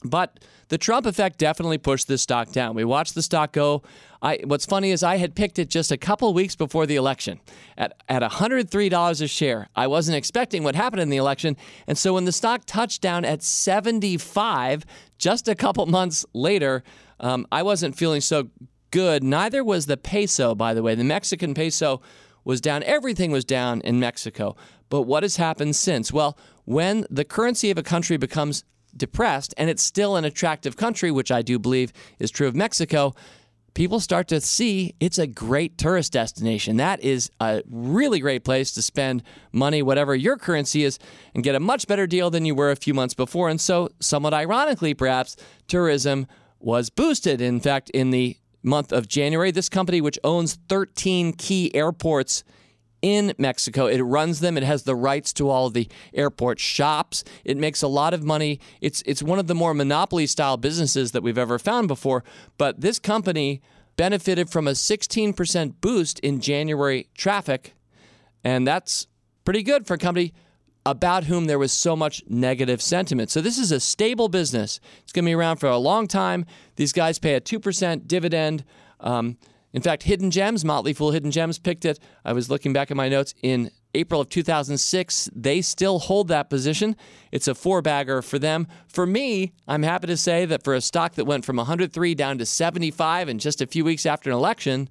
But 0.02 0.40
the 0.68 0.78
Trump 0.78 1.06
effect 1.06 1.38
definitely 1.38 1.78
pushed 1.78 2.08
this 2.08 2.22
stock 2.22 2.50
down. 2.50 2.74
We 2.74 2.84
watched 2.84 3.14
the 3.14 3.22
stock 3.22 3.52
go. 3.52 3.82
I, 4.20 4.40
what's 4.44 4.66
funny 4.66 4.90
is 4.90 5.02
I 5.02 5.16
had 5.16 5.34
picked 5.34 5.58
it 5.58 5.68
just 5.68 5.92
a 5.92 5.96
couple 5.96 6.32
weeks 6.34 6.56
before 6.56 6.86
the 6.86 6.96
election 6.96 7.40
at, 7.76 7.94
at 8.08 8.22
$103 8.22 9.22
a 9.22 9.28
share. 9.28 9.68
I 9.76 9.86
wasn't 9.86 10.16
expecting 10.16 10.64
what 10.64 10.74
happened 10.74 11.02
in 11.02 11.10
the 11.10 11.16
election. 11.16 11.56
And 11.86 11.96
so 11.96 12.14
when 12.14 12.24
the 12.24 12.32
stock 12.32 12.62
touched 12.66 13.00
down 13.00 13.24
at 13.24 13.42
75 13.42 14.84
just 15.18 15.48
a 15.48 15.54
couple 15.54 15.86
months 15.86 16.24
later, 16.32 16.82
um, 17.20 17.46
I 17.52 17.62
wasn't 17.62 17.96
feeling 17.96 18.20
so 18.20 18.50
good. 18.90 19.22
Neither 19.22 19.62
was 19.62 19.86
the 19.86 19.96
peso, 19.96 20.54
by 20.54 20.74
the 20.74 20.82
way. 20.82 20.94
The 20.94 21.04
Mexican 21.04 21.54
peso 21.54 22.00
was 22.44 22.60
down. 22.60 22.82
Everything 22.84 23.30
was 23.30 23.44
down 23.44 23.80
in 23.82 24.00
Mexico. 24.00 24.56
But 24.88 25.02
what 25.02 25.22
has 25.22 25.36
happened 25.36 25.76
since? 25.76 26.12
Well, 26.12 26.38
when 26.64 27.04
the 27.10 27.24
currency 27.24 27.70
of 27.70 27.78
a 27.78 27.82
country 27.82 28.16
becomes 28.16 28.64
depressed 28.96 29.54
and 29.56 29.70
it's 29.70 29.82
still 29.82 30.16
an 30.16 30.24
attractive 30.24 30.76
country, 30.76 31.10
which 31.10 31.30
I 31.30 31.42
do 31.42 31.58
believe 31.58 31.92
is 32.18 32.30
true 32.30 32.48
of 32.48 32.54
Mexico, 32.54 33.14
people 33.76 34.00
start 34.00 34.26
to 34.26 34.40
see 34.40 34.94
it's 35.00 35.18
a 35.18 35.26
great 35.26 35.76
tourist 35.76 36.12
destination. 36.12 36.78
That 36.78 37.00
is 37.04 37.30
a 37.40 37.62
really 37.68 38.20
great 38.20 38.42
place 38.42 38.72
to 38.72 38.82
spend 38.82 39.22
money, 39.52 39.82
whatever 39.82 40.14
your 40.14 40.38
currency 40.38 40.82
is, 40.82 40.98
and 41.34 41.44
get 41.44 41.54
a 41.54 41.60
much 41.60 41.86
better 41.86 42.06
deal 42.06 42.30
than 42.30 42.46
you 42.46 42.54
were 42.54 42.70
a 42.70 42.76
few 42.76 42.94
months 42.94 43.12
before. 43.12 43.50
And 43.50 43.60
so, 43.60 43.90
somewhat 44.00 44.32
ironically, 44.32 44.94
perhaps, 44.94 45.36
tourism 45.68 46.26
was 46.58 46.88
boosted. 46.88 47.42
In 47.42 47.60
fact, 47.60 47.90
in 47.90 48.10
the 48.10 48.38
month 48.62 48.92
of 48.92 49.08
January, 49.08 49.50
this 49.50 49.68
company, 49.68 50.00
which 50.00 50.18
owns 50.24 50.58
13 50.70 51.34
key 51.34 51.72
airports 51.74 52.44
in 53.02 53.34
Mexico. 53.38 53.86
It 53.86 54.00
runs 54.00 54.40
them. 54.40 54.56
It 54.56 54.62
has 54.62 54.82
the 54.82 54.96
rights 54.96 55.32
to 55.34 55.48
all 55.48 55.66
of 55.66 55.74
the 55.74 55.88
airport 56.14 56.58
shops. 56.58 57.24
It 57.44 57.56
makes 57.56 57.82
a 57.82 57.88
lot 57.88 58.14
of 58.14 58.22
money. 58.22 58.60
It's 58.80 59.02
it's 59.06 59.22
one 59.22 59.38
of 59.38 59.46
the 59.46 59.54
more 59.54 59.74
monopoly 59.74 60.26
style 60.26 60.56
businesses 60.56 61.12
that 61.12 61.22
we've 61.22 61.38
ever 61.38 61.58
found 61.58 61.88
before. 61.88 62.24
But 62.58 62.80
this 62.80 62.98
company 62.98 63.60
benefited 63.96 64.50
from 64.50 64.68
a 64.68 64.72
16% 64.72 65.74
boost 65.80 66.18
in 66.20 66.40
January 66.40 67.08
traffic, 67.16 67.74
and 68.44 68.66
that's 68.66 69.06
pretty 69.44 69.62
good 69.62 69.86
for 69.86 69.94
a 69.94 69.98
company 69.98 70.34
about 70.84 71.24
whom 71.24 71.46
there 71.46 71.58
was 71.58 71.72
so 71.72 71.96
much 71.96 72.22
negative 72.28 72.80
sentiment. 72.80 73.28
So 73.30 73.40
this 73.40 73.58
is 73.58 73.72
a 73.72 73.80
stable 73.80 74.28
business. 74.28 74.78
It's 75.02 75.12
going 75.12 75.24
to 75.24 75.28
be 75.30 75.34
around 75.34 75.56
for 75.56 75.66
a 75.66 75.78
long 75.78 76.06
time. 76.06 76.46
These 76.76 76.92
guys 76.92 77.18
pay 77.18 77.34
a 77.34 77.40
2% 77.40 78.06
dividend. 78.06 78.64
Um, 79.00 79.36
in 79.76 79.82
fact, 79.82 80.04
Hidden 80.04 80.30
Gems, 80.30 80.64
Motley 80.64 80.94
Fool 80.94 81.10
Hidden 81.10 81.32
Gems 81.32 81.58
picked 81.58 81.84
it. 81.84 81.98
I 82.24 82.32
was 82.32 82.48
looking 82.48 82.72
back 82.72 82.90
at 82.90 82.96
my 82.96 83.10
notes 83.10 83.34
in 83.42 83.70
April 83.92 84.22
of 84.22 84.30
2006. 84.30 85.28
They 85.36 85.60
still 85.60 85.98
hold 85.98 86.28
that 86.28 86.48
position. 86.48 86.96
It's 87.30 87.46
a 87.46 87.54
four 87.54 87.82
bagger 87.82 88.22
for 88.22 88.38
them. 88.38 88.68
For 88.88 89.06
me, 89.06 89.52
I'm 89.68 89.82
happy 89.82 90.06
to 90.06 90.16
say 90.16 90.46
that 90.46 90.64
for 90.64 90.72
a 90.72 90.80
stock 90.80 91.12
that 91.16 91.26
went 91.26 91.44
from 91.44 91.56
103 91.56 92.14
down 92.14 92.38
to 92.38 92.46
75 92.46 93.28
in 93.28 93.38
just 93.38 93.60
a 93.60 93.66
few 93.66 93.84
weeks 93.84 94.06
after 94.06 94.30
an 94.30 94.36
election, 94.36 94.88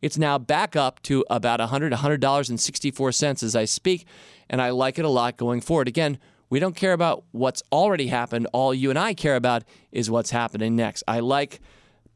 it's 0.00 0.16
now 0.16 0.38
back 0.38 0.76
up 0.76 1.02
to 1.02 1.24
about 1.28 1.58
$100, 1.58 1.92
$100.64 1.92 3.42
as 3.42 3.56
I 3.56 3.64
speak, 3.64 4.06
and 4.48 4.62
I 4.62 4.70
like 4.70 5.00
it 5.00 5.04
a 5.04 5.08
lot 5.08 5.38
going 5.38 5.60
forward. 5.60 5.88
Again, 5.88 6.20
we 6.50 6.60
don't 6.60 6.76
care 6.76 6.92
about 6.92 7.24
what's 7.32 7.64
already 7.72 8.06
happened. 8.06 8.46
All 8.52 8.72
you 8.72 8.90
and 8.90 8.98
I 8.98 9.12
care 9.12 9.34
about 9.34 9.64
is 9.90 10.08
what's 10.08 10.30
happening 10.30 10.76
next. 10.76 11.02
I 11.08 11.18
like 11.18 11.60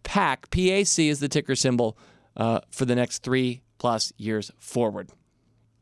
PAC, 0.04 0.50
PAC 0.50 0.98
is 1.00 1.18
the 1.18 1.28
ticker 1.28 1.56
symbol 1.56 1.98
uh, 2.36 2.60
for 2.70 2.84
the 2.84 2.94
next 2.94 3.22
three 3.22 3.62
plus 3.78 4.12
years 4.16 4.50
forward. 4.58 5.10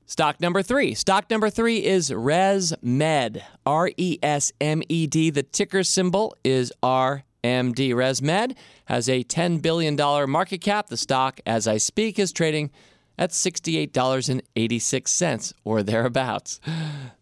Stock 0.07 0.41
number 0.41 0.63
three. 0.63 0.95
Stock 0.95 1.31
number 1.31 1.49
three 1.49 1.85
is 1.85 2.11
ResMed, 2.11 3.43
R 3.65 3.91
E 3.97 4.19
S 4.23 4.53
M 4.61 4.83
E 4.89 5.07
D. 5.07 5.31
The 5.31 5.43
ticker 5.43 5.83
symbol 5.83 6.37
is 6.45 6.73
RMD. 6.83 7.23
ResMed 7.43 8.57
has 8.87 9.09
a 9.09 9.25
$10 9.25 9.63
billion 9.63 9.97
market 10.31 10.59
cap. 10.59 10.89
The 10.89 10.97
stock, 10.97 11.41
as 11.47 11.67
I 11.67 11.79
speak, 11.79 12.19
is 12.19 12.33
trading 12.33 12.71
at 13.19 13.31
$68.86 13.31 15.53
or 15.65 15.83
thereabouts. 15.83 16.61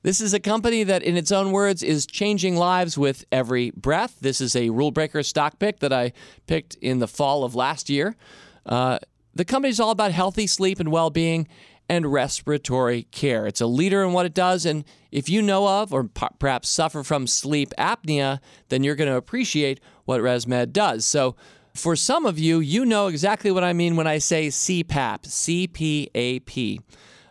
This 0.02 0.20
is 0.20 0.32
a 0.32 0.40
company 0.40 0.82
that, 0.84 1.02
in 1.02 1.16
its 1.16 1.30
own 1.30 1.52
words, 1.52 1.82
is 1.82 2.06
changing 2.06 2.56
lives 2.56 2.96
with 2.96 3.26
every 3.30 3.70
breath. 3.72 4.16
This 4.20 4.40
is 4.40 4.56
a 4.56 4.70
rule 4.70 4.90
breaker 4.90 5.22
stock 5.22 5.58
pick 5.58 5.80
that 5.80 5.92
I 5.92 6.14
picked 6.46 6.76
in 6.76 7.00
the 7.00 7.08
fall 7.08 7.44
of 7.44 7.54
last 7.54 7.90
year. 7.90 8.16
Uh, 8.64 8.98
the 9.34 9.44
company 9.44 9.70
is 9.70 9.80
all 9.80 9.90
about 9.90 10.12
healthy 10.12 10.46
sleep 10.46 10.80
and 10.80 10.90
well 10.90 11.10
being 11.10 11.46
and 11.90 12.12
respiratory 12.12 13.02
care. 13.10 13.48
It's 13.48 13.60
a 13.60 13.66
leader 13.66 14.04
in 14.04 14.12
what 14.12 14.24
it 14.24 14.32
does. 14.32 14.64
And 14.64 14.84
if 15.10 15.28
you 15.28 15.42
know 15.42 15.66
of 15.66 15.92
or 15.92 16.04
p- 16.04 16.28
perhaps 16.38 16.68
suffer 16.68 17.02
from 17.02 17.26
sleep 17.26 17.72
apnea, 17.76 18.38
then 18.68 18.84
you're 18.84 18.94
going 18.94 19.10
to 19.10 19.16
appreciate 19.16 19.80
what 20.04 20.20
ResMed 20.20 20.72
does. 20.72 21.04
So, 21.04 21.34
for 21.74 21.96
some 21.96 22.26
of 22.26 22.38
you, 22.38 22.60
you 22.60 22.84
know 22.84 23.06
exactly 23.06 23.50
what 23.50 23.64
I 23.64 23.72
mean 23.72 23.96
when 23.96 24.06
I 24.06 24.18
say 24.18 24.48
CPAP, 24.48 25.22
CPAP. 25.22 26.80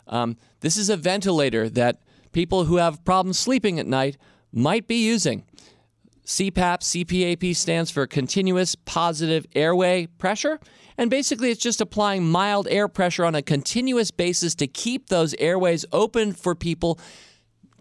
Um, 0.08 0.38
this 0.62 0.78
is 0.78 0.90
a 0.90 0.98
ventilator 0.98 1.70
that 1.70 2.02
people 2.32 2.66
who 2.66 2.78
have 2.78 3.04
problems 3.04 3.38
sleeping 3.38 3.80
at 3.80 3.88
night 3.88 4.18
might 4.52 4.88
be 4.88 5.06
using. 5.06 5.46
CPAP, 6.26 6.82
CPAP 6.82 7.56
stands 7.56 7.90
for 7.90 8.06
continuous 8.06 8.76
positive 8.76 9.46
airway 9.56 10.06
pressure. 10.06 10.60
And 10.98 11.10
basically, 11.10 11.50
it's 11.50 11.62
just 11.62 11.82
applying 11.82 12.30
mild 12.30 12.68
air 12.70 12.88
pressure 12.88 13.26
on 13.26 13.34
a 13.34 13.42
continuous 13.42 14.12
basis 14.12 14.54
to 14.56 14.68
keep 14.68 15.08
those 15.08 15.34
airways 15.36 15.86
open 15.92 16.34
for 16.34 16.56
people, 16.56 17.00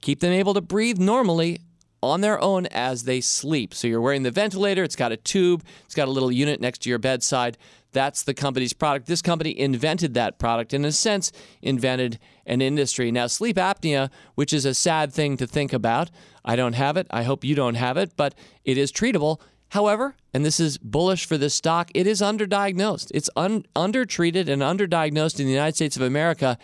keep 0.00 0.20
them 0.20 0.32
able 0.32 0.54
to 0.54 0.60
breathe 0.60 0.98
normally 0.98 1.60
on 2.02 2.20
their 2.20 2.40
own 2.40 2.66
as 2.66 3.04
they 3.04 3.20
sleep. 3.20 3.74
So 3.74 3.88
you're 3.88 4.00
wearing 4.00 4.22
the 4.22 4.30
ventilator, 4.30 4.82
it's 4.82 4.96
got 4.96 5.12
a 5.12 5.16
tube, 5.16 5.64
it's 5.84 5.94
got 5.94 6.08
a 6.08 6.10
little 6.10 6.32
unit 6.32 6.60
next 6.60 6.82
to 6.82 6.88
your 6.88 6.98
bedside. 6.98 7.58
That's 7.92 8.22
the 8.22 8.34
company's 8.34 8.72
product. 8.72 9.06
This 9.06 9.22
company 9.22 9.58
invented 9.58 10.14
that 10.14 10.38
product, 10.38 10.74
in 10.74 10.84
a 10.84 10.92
sense, 10.92 11.32
invented 11.62 12.18
an 12.46 12.60
industry. 12.60 13.10
Now, 13.10 13.26
sleep 13.26 13.56
apnea, 13.56 14.10
which 14.34 14.52
is 14.52 14.64
a 14.64 14.74
sad 14.74 15.12
thing 15.12 15.36
to 15.38 15.46
think 15.46 15.72
about, 15.72 16.10
I 16.44 16.54
don't 16.54 16.74
have 16.74 16.96
it. 16.96 17.06
I 17.10 17.22
hope 17.22 17.44
you 17.44 17.54
don't 17.54 17.76
have 17.76 17.96
it, 17.96 18.12
but 18.16 18.34
it 18.64 18.76
is 18.76 18.92
treatable. 18.92 19.40
However, 19.70 20.16
and 20.32 20.44
this 20.44 20.60
is 20.60 20.78
bullish 20.78 21.26
for 21.26 21.36
this 21.36 21.54
stock, 21.54 21.90
it 21.94 22.06
is 22.06 22.20
underdiagnosed. 22.20 23.10
It's 23.14 23.28
un- 23.36 23.64
undertreated 23.74 24.48
and 24.48 24.62
underdiagnosed 24.62 25.40
in 25.40 25.46
the 25.46 25.52
United 25.52 25.76
States 25.76 25.96
of 25.96 26.02
America. 26.02 26.58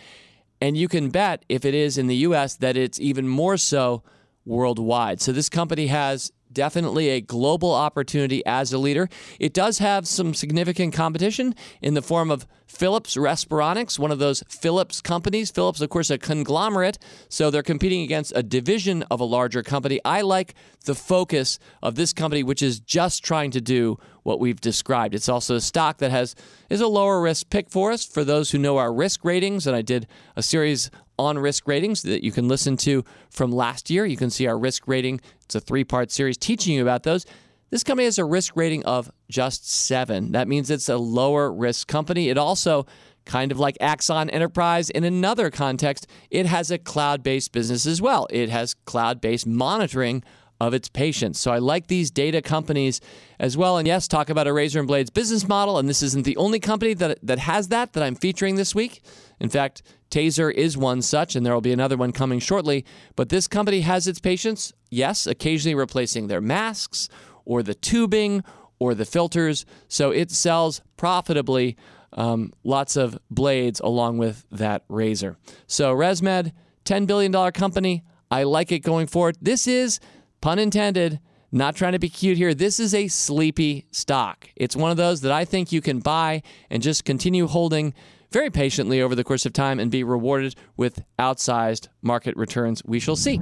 And 0.61 0.77
you 0.77 0.87
can 0.87 1.09
bet 1.09 1.43
if 1.49 1.65
it 1.65 1.75
is 1.75 1.97
in 1.97 2.07
the 2.07 2.15
US 2.17 2.55
that 2.55 2.77
it's 2.77 2.99
even 2.99 3.27
more 3.27 3.57
so 3.57 4.03
worldwide. 4.45 5.21
So 5.21 5.31
this 5.31 5.49
company 5.49 5.87
has 5.87 6.31
definitely 6.55 7.09
a 7.09 7.21
global 7.21 7.73
opportunity 7.73 8.43
as 8.45 8.73
a 8.73 8.77
leader. 8.77 9.09
It 9.39 9.53
does 9.53 9.79
have 9.79 10.07
some 10.07 10.33
significant 10.33 10.93
competition 10.93 11.53
in 11.81 11.93
the 11.93 12.01
form 12.01 12.31
of 12.31 12.47
Philips 12.65 13.15
Respironics, 13.15 13.99
one 13.99 14.11
of 14.11 14.17
those 14.19 14.43
Philips 14.47 15.01
companies. 15.01 15.51
Philips, 15.51 15.81
of 15.81 15.89
course, 15.89 16.09
a 16.09 16.17
conglomerate, 16.17 16.97
so 17.29 17.51
they're 17.51 17.61
competing 17.61 18.01
against 18.01 18.33
a 18.35 18.41
division 18.41 19.03
of 19.03 19.19
a 19.19 19.25
larger 19.25 19.61
company. 19.61 19.99
I 20.03 20.21
like 20.21 20.55
the 20.85 20.95
focus 20.95 21.59
of 21.83 21.95
this 21.95 22.11
company, 22.11 22.41
which 22.41 22.63
is 22.63 22.79
just 22.79 23.23
trying 23.23 23.51
to 23.51 23.61
do 23.61 23.99
what 24.23 24.39
we've 24.39 24.59
described. 24.59 25.13
It's 25.13 25.29
also 25.29 25.55
a 25.55 25.61
stock 25.61 25.99
that 25.99 26.09
has 26.09 26.35
is 26.69 26.81
a 26.81 26.87
lower 26.87 27.21
risk 27.21 27.49
pick 27.49 27.69
for 27.69 27.91
us 27.91 28.03
for 28.03 28.23
those 28.23 28.49
who 28.51 28.57
know 28.57 28.77
our 28.77 28.91
risk 28.91 29.23
ratings. 29.23 29.67
And 29.67 29.75
I 29.75 29.83
did 29.83 30.07
a 30.35 30.41
series 30.41 30.89
on 31.17 31.37
risk 31.37 31.67
ratings 31.67 32.01
that 32.03 32.23
you 32.23 32.31
can 32.31 32.47
listen 32.47 32.77
to 32.77 33.03
from 33.29 33.51
last 33.51 33.89
year. 33.89 34.05
You 34.05 34.17
can 34.17 34.29
see 34.29 34.47
our 34.47 34.57
risk 34.57 34.87
rating. 34.87 35.21
It's 35.43 35.55
a 35.55 35.59
three 35.59 35.83
part 35.83 36.11
series 36.11 36.37
teaching 36.37 36.75
you 36.75 36.81
about 36.81 37.03
those. 37.03 37.25
This 37.69 37.83
company 37.83 38.05
has 38.05 38.19
a 38.19 38.25
risk 38.25 38.55
rating 38.55 38.85
of 38.85 39.11
just 39.29 39.69
seven. 39.69 40.31
That 40.33 40.47
means 40.47 40.69
it's 40.69 40.89
a 40.89 40.97
lower 40.97 41.51
risk 41.51 41.87
company. 41.87 42.29
It 42.29 42.37
also, 42.37 42.85
kind 43.25 43.51
of 43.51 43.59
like 43.59 43.75
Axon 43.81 44.29
Enterprise 44.29 44.89
in 44.89 45.03
another 45.03 45.49
context, 45.49 46.07
it 46.29 46.45
has 46.45 46.71
a 46.71 46.77
cloud 46.77 47.23
based 47.23 47.51
business 47.51 47.85
as 47.85 48.01
well. 48.01 48.27
It 48.29 48.49
has 48.49 48.75
cloud 48.85 49.19
based 49.19 49.47
monitoring 49.47 50.23
of 50.59 50.73
its 50.73 50.87
patients. 50.87 51.39
So 51.39 51.51
I 51.51 51.57
like 51.57 51.87
these 51.87 52.11
data 52.11 52.41
companies 52.41 53.01
as 53.39 53.57
well. 53.57 53.77
And 53.77 53.87
yes, 53.87 54.07
talk 54.07 54.29
about 54.29 54.47
a 54.47 54.53
razor 54.53 54.79
and 54.79 54.87
blades 54.87 55.09
business 55.09 55.47
model. 55.47 55.77
And 55.77 55.89
this 55.89 56.01
isn't 56.01 56.25
the 56.25 56.37
only 56.37 56.59
company 56.59 56.93
that, 56.95 57.19
that 57.23 57.39
has 57.39 57.67
that 57.69 57.93
that 57.93 58.03
I'm 58.03 58.15
featuring 58.15 58.55
this 58.55 58.73
week. 58.73 59.01
In 59.39 59.49
fact, 59.49 59.81
Taser 60.09 60.53
is 60.53 60.77
one 60.77 61.01
such, 61.01 61.35
and 61.35 61.45
there 61.45 61.53
will 61.53 61.61
be 61.61 61.73
another 61.73 61.97
one 61.97 62.11
coming 62.11 62.39
shortly. 62.39 62.85
But 63.15 63.29
this 63.29 63.47
company 63.47 63.81
has 63.81 64.07
its 64.07 64.19
patients, 64.19 64.73
yes, 64.89 65.27
occasionally 65.27 65.75
replacing 65.75 66.27
their 66.27 66.41
masks 66.41 67.09
or 67.43 67.61
the 67.61 67.75
tubing 67.75 68.43
or 68.79 68.93
the 68.93 69.05
filters. 69.05 69.65
So 69.87 70.11
it 70.11 70.31
sells 70.31 70.81
profitably 70.95 71.75
um, 72.13 72.53
lots 72.63 72.95
of 72.95 73.17
blades 73.29 73.81
along 73.81 74.17
with 74.17 74.45
that 74.51 74.83
razor. 74.87 75.37
So 75.67 75.93
ResMed 75.93 76.53
$10 76.85 77.07
billion 77.07 77.51
company. 77.51 78.03
I 78.31 78.43
like 78.43 78.71
it 78.71 78.79
going 78.79 79.07
forward. 79.07 79.37
This 79.41 79.67
is, 79.67 79.99
pun 80.45 80.59
intended, 80.59 81.19
not 81.51 81.75
trying 81.75 81.93
to 81.93 81.97
be 81.97 82.07
cute 82.07 82.37
here. 82.37 82.53
This 82.53 82.79
is 82.79 82.93
a 82.93 83.07
sleepy 83.07 83.87
stock. 83.89 84.47
It's 84.55 84.75
one 84.75 84.91
of 84.91 84.97
those 84.97 85.21
that 85.21 85.31
I 85.31 85.43
think 85.43 85.71
you 85.71 85.81
can 85.81 86.01
buy 86.01 86.43
and 86.69 86.83
just 86.83 87.03
continue 87.03 87.47
holding 87.47 87.95
very 88.31 88.51
patiently 88.51 89.01
over 89.01 89.15
the 89.15 89.23
course 89.23 89.47
of 89.47 89.53
time 89.53 89.79
and 89.79 89.89
be 89.89 90.03
rewarded 90.03 90.53
with 90.77 91.03
outsized 91.17 91.87
market 92.03 92.37
returns. 92.37 92.83
We 92.85 92.99
shall 92.99 93.15
see. 93.15 93.39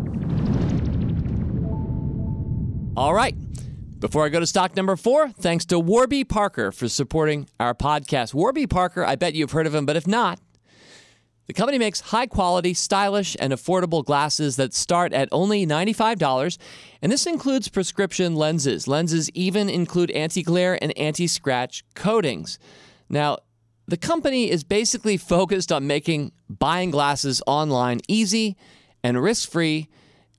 All 2.95 3.13
right. 3.13 3.35
Before 3.99 4.23
I 4.23 4.29
go 4.29 4.39
to 4.39 4.47
stock 4.47 4.77
number 4.77 4.95
four, 4.95 5.27
thanks 5.27 5.65
to 5.65 5.79
Warby 5.79 6.23
Parker 6.23 6.71
for 6.71 6.87
supporting 6.87 7.49
our 7.59 7.73
podcast. 7.73 8.33
Warby 8.33 8.67
Parker, 8.67 9.05
I 9.05 9.17
bet 9.17 9.33
you've 9.33 9.51
heard 9.51 9.67
of 9.67 9.75
him, 9.75 9.85
but 9.85 9.97
if 9.97 10.07
not, 10.07 10.39
the 11.53 11.59
company 11.59 11.77
makes 11.77 12.01
high 12.01 12.25
quality, 12.25 12.73
stylish, 12.73 13.37
and 13.39 13.53
affordable 13.53 14.03
glasses 14.03 14.55
that 14.55 14.73
start 14.73 15.13
at 15.13 15.29
only 15.31 15.67
$95. 15.67 16.57
And 16.99 17.11
this 17.11 17.27
includes 17.27 17.67
prescription 17.67 18.33
lenses. 18.33 18.87
Lenses 18.87 19.29
even 19.35 19.69
include 19.69 20.09
anti 20.11 20.41
glare 20.41 20.79
and 20.81 20.97
anti 20.97 21.27
scratch 21.27 21.83
coatings. 21.93 22.57
Now, 23.07 23.37
the 23.87 23.97
company 23.97 24.49
is 24.49 24.63
basically 24.63 25.15
focused 25.15 25.71
on 25.71 25.85
making 25.85 26.31
buying 26.49 26.89
glasses 26.89 27.39
online 27.45 28.01
easy 28.07 28.57
and 29.03 29.21
risk 29.21 29.47
free 29.47 29.89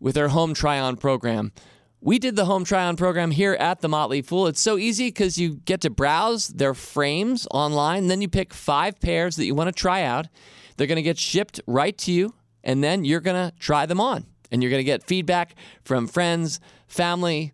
with 0.01 0.17
their 0.17 0.31
home 0.31 0.53
try 0.53 0.81
on 0.81 0.97
program. 0.97 1.53
We 2.01 2.19
did 2.19 2.35
the 2.35 2.47
home 2.47 2.65
try 2.65 2.87
on 2.87 2.97
program 2.97 3.31
here 3.31 3.55
at 3.55 3.83
the 3.83 3.89
Motley 3.89 4.21
Fool. 4.21 4.49
It's 4.49 4.61
so 4.61 4.79
easy 4.79 5.07
because 5.07 5.39
you 5.39 5.61
get 5.65 5.81
to 5.83 5.91
browse 5.91 6.49
their 6.49 6.75
frames 6.75 7.47
online, 7.53 8.09
then 8.09 8.21
you 8.21 8.29
pick 8.29 8.53
five 8.53 8.99
pairs 8.99 9.37
that 9.37 9.47
you 9.47 9.55
want 9.55 9.69
to 9.69 9.81
try 9.81 10.03
out. 10.03 10.27
They're 10.77 10.87
going 10.87 10.97
to 10.97 11.03
get 11.03 11.19
shipped 11.19 11.61
right 11.67 11.97
to 11.99 12.13
you, 12.13 12.35
and 12.63 12.83
then 12.83 13.05
you're 13.05 13.21
going 13.21 13.51
to 13.51 13.57
try 13.59 13.87
them 13.87 14.01
on. 14.01 14.27
And 14.51 14.63
you're 14.63 14.71
going 14.71 14.81
to 14.81 14.85
get 14.85 15.03
feedback 15.03 15.55
from 15.85 16.07
friends, 16.07 16.61
family, 16.87 17.53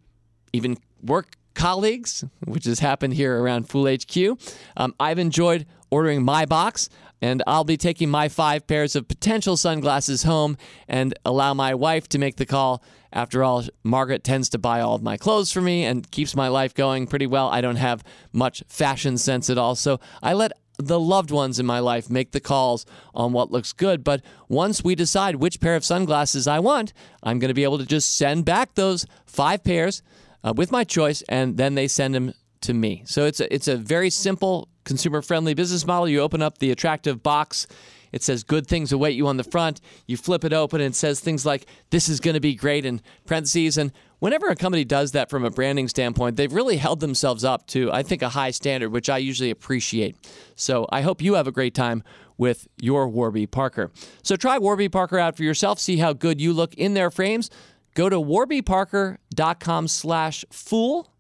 even 0.53 0.77
work 1.03 1.37
colleagues, 1.55 2.25
which 2.45 2.65
has 2.65 2.79
happened 2.79 3.15
here 3.15 3.41
around 3.41 3.69
Fool 3.69 3.87
HQ. 3.87 4.39
Um, 4.77 4.95
I've 4.99 5.19
enjoyed 5.19 5.67
ordering 5.91 6.23
my 6.23 6.47
box, 6.47 6.89
and 7.21 7.43
I'll 7.47 7.65
be 7.65 7.77
taking 7.77 8.09
my 8.09 8.29
five 8.29 8.67
pairs 8.67 8.97
of 8.97 9.09
potential 9.09 9.57
sunglasses 9.57 10.23
home 10.23 10.57
and 10.89 11.15
allow 11.25 11.55
my 11.55 11.75
wife 11.75 12.09
to 12.11 12.19
make 12.19 12.37
the 12.37 12.47
call. 12.47 12.83
After 13.13 13.43
all, 13.43 13.65
Margaret 13.83 14.23
tends 14.23 14.49
to 14.51 14.59
buy 14.59 14.81
all 14.81 14.95
of 14.95 15.03
my 15.03 15.17
clothes 15.17 15.53
for 15.53 15.61
me 15.61 15.85
and 15.85 16.09
keeps 16.11 16.37
my 16.37 16.49
life 16.49 16.75
going 16.75 17.07
pretty 17.07 17.27
well. 17.27 17.49
I 17.49 17.61
don't 17.61 17.77
have 17.77 18.05
much 18.33 18.63
fashion 18.69 19.19
sense 19.19 19.51
at 19.51 19.59
all, 19.59 19.75
so 19.75 20.01
I 20.23 20.33
let 20.33 20.53
the 20.81 21.01
loved 21.01 21.31
ones 21.31 21.59
in 21.59 21.67
my 21.67 21.79
life 21.79 22.11
make 22.11 22.33
the 22.33 22.41
calls 22.41 22.87
on 23.15 23.33
what 23.33 23.51
looks 23.51 23.73
good. 23.73 24.05
But 24.05 24.23
once 24.49 24.83
we 24.83 24.95
decide 24.95 25.37
which 25.37 25.61
pair 25.61 25.77
of 25.77 25.85
sunglasses 25.85 26.47
I 26.47 26.59
want, 26.59 26.93
I'm 27.23 27.39
going 27.39 27.49
to 27.49 27.55
be 27.55 27.65
able 27.65 27.79
to 27.79 27.87
just 27.87 28.17
send 28.17 28.45
back 28.45 28.75
those 28.75 29.07
five 29.27 29.65
pairs 29.65 30.03
uh, 30.43 30.53
with 30.57 30.73
my 30.73 30.85
choice, 30.85 31.23
and 31.29 31.57
then 31.57 31.75
they 31.75 31.89
send 31.89 32.15
them 32.15 32.35
to 32.63 32.75
me. 32.75 33.03
So 33.07 33.25
it's 33.25 33.41
a, 33.41 33.53
it's 33.53 33.69
a 33.69 33.77
very 33.77 34.11
simple 34.11 34.69
consumer 34.85 35.23
friendly 35.23 35.55
business 35.55 35.87
model. 35.87 36.09
You 36.09 36.21
open 36.21 36.43
up 36.43 36.59
the 36.59 36.71
attractive 36.71 37.23
box. 37.23 37.67
It 38.13 38.23
says 38.23 38.43
good 38.43 38.67
things 38.67 38.93
await 38.93 39.13
you 39.13 39.29
on 39.29 39.37
the 39.37 39.45
front. 39.45 39.81
You 40.07 40.17
flip 40.17 40.45
it 40.45 40.53
open 40.53 40.81
and 40.81 40.93
it 40.93 40.97
says 40.97 41.21
things 41.21 41.47
like, 41.47 41.67
this 41.91 42.09
is 42.09 42.21
going 42.21 42.35
to 42.35 42.41
be 42.41 42.55
great 42.55 42.85
in 42.85 43.01
parentheses. 43.25 43.79
And 43.79 43.93
whenever 44.21 44.47
a 44.47 44.57
company 44.57 44.85
does 44.85 45.13
that 45.13 45.29
from 45.29 45.45
a 45.45 45.51
branding 45.51 45.89
standpoint, 45.89 46.37
they've 46.37 46.53
really 46.53 46.77
held 46.79 47.01
themselves 47.01 47.45
up 47.45 47.67
to, 47.69 47.93
I 47.93 48.03
think, 48.03 48.23
a 48.23 48.31
high 48.31 48.53
standard, 48.53 48.91
which 48.91 49.11
I 49.11 49.19
usually 49.19 49.51
appreciate. 49.51 50.17
So 50.55 50.87
I 50.91 51.03
hope 51.03 51.21
you 51.21 51.35
have 51.35 51.47
a 51.47 51.53
great 51.53 51.75
time 51.75 52.03
with 52.39 52.69
your 52.81 53.09
Warby 53.09 53.47
Parker. 53.49 53.91
So 54.23 54.37
try 54.37 54.59
Warby 54.59 54.89
Parker 54.89 55.19
out 55.19 55.37
for 55.37 55.43
yourself. 55.43 55.79
See 55.79 55.99
how 55.99 56.13
good 56.15 56.41
you 56.41 56.53
look 56.53 56.75
in 56.75 56.95
their 56.95 57.11
frames. 57.11 57.51
Go 57.95 58.09
to 58.09 58.17
warbyparker.com 58.17 59.89
slash 59.89 60.45
fool 60.51 61.11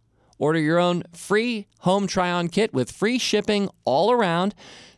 Order 0.40 0.59
your 0.59 0.78
own 0.78 1.02
free 1.12 1.66
home 1.80 2.07
try 2.07 2.30
on 2.30 2.49
kit 2.49 2.73
with 2.73 2.90
free 2.90 3.19
shipping 3.19 3.69
all 3.84 4.10
around. 4.10 4.54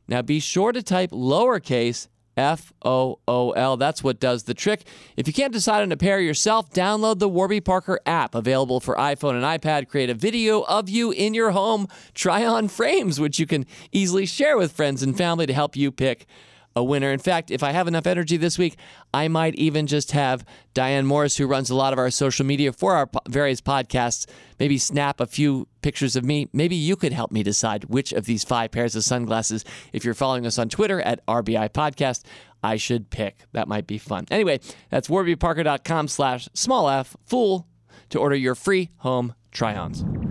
Now 0.07 0.23
be 0.23 0.38
sure 0.38 0.71
to 0.71 0.83
type 0.85 1.11
lowercase 1.11 2.07
F 2.37 2.73
O 2.85 3.18
O 3.29 3.51
L. 3.53 3.77
That's 3.77 4.03
what 4.03 4.21
does 4.21 4.45
the 4.45 4.55
trick. 4.55 4.85
If 5.16 5.27
you 5.27 5.33
can't 5.33 5.53
decide 5.53 5.83
on 5.83 5.92
a 5.92 5.97
pair 5.97 6.21
yourself, 6.21 6.71
download 6.73 7.18
the 7.18 7.29
Warby 7.29 7.61
Parker 7.61 8.01
app 8.07 8.35
available 8.35 8.81
for 8.81 8.97
iPhone 8.97 9.35
and 9.35 9.62
iPad. 9.62 9.88
Create 9.88 10.11
a 10.11 10.14
video 10.14 10.62
of 10.62 10.88
you 10.88 11.11
in 11.11 11.35
your 11.35 11.51
home 11.51 11.88
try 12.14 12.45
on 12.45 12.68
frames, 12.68 13.21
which 13.21 13.38
you 13.38 13.47
can 13.47 13.66
easily 13.92 14.27
share 14.27 14.57
with 14.57 14.73
friends 14.73 15.03
and 15.03 15.16
family 15.16 15.47
to 15.47 15.53
help 15.53 15.77
you 15.77 15.90
pick 15.90 16.27
a 16.75 16.83
winner. 16.83 17.13
In 17.13 17.19
fact, 17.19 17.51
if 17.51 17.63
I 17.63 17.73
have 17.73 17.89
enough 17.89 18.07
energy 18.07 18.37
this 18.37 18.59
week, 18.59 18.77
I 19.13 19.29
might 19.29 19.55
even 19.57 19.87
just 19.87 20.13
have 20.13 20.45
Diane 20.75 21.07
Morris, 21.07 21.37
who 21.37 21.47
runs 21.47 21.71
a 21.71 21.75
lot 21.75 21.93
of 21.93 21.99
our 21.99 22.11
social 22.11 22.47
media 22.47 22.73
for 22.73 22.95
our 22.95 23.09
various 23.29 23.61
podcasts, 23.61 24.27
maybe 24.59 24.79
snap 24.79 25.21
a 25.21 25.27
few 25.27 25.69
pictures 25.83 26.17
of 26.17 26.25
me. 26.25 26.49
Maybe 26.53 26.77
you 26.77 26.97
could 26.97 27.13
help 27.13 27.31
me 27.31 27.43
decide 27.43 27.85
which 27.85 28.13
of 28.13 28.25
these 28.25 28.45
five 28.45 28.71
pairs 28.71 28.97
of 28.97 29.05
sunglasses, 29.05 29.65
if 29.93 30.05
you're 30.05 30.15
following 30.15 30.47
us 30.47 30.59
on 30.59 30.69
Twitter 30.69 31.01
at 31.01 31.25
RBI 31.27 31.71
Podcast, 31.71 32.25
I 32.63 32.77
should 32.77 33.11
pick. 33.11 33.45
That 33.53 33.69
might 33.69 33.87
be 33.87 33.99
fun. 33.99 34.27
Anyway, 34.31 34.61
that's 34.89 35.09
warbyparker.com 35.09 36.09
slash 36.09 36.49
small 36.55 36.89
f 36.89 37.17
fool 37.25 37.67
to 38.11 38.19
order 38.19 38.37
your 38.37 38.55
free 38.55 38.91
home 38.99 39.35
try-ons. 39.51 40.22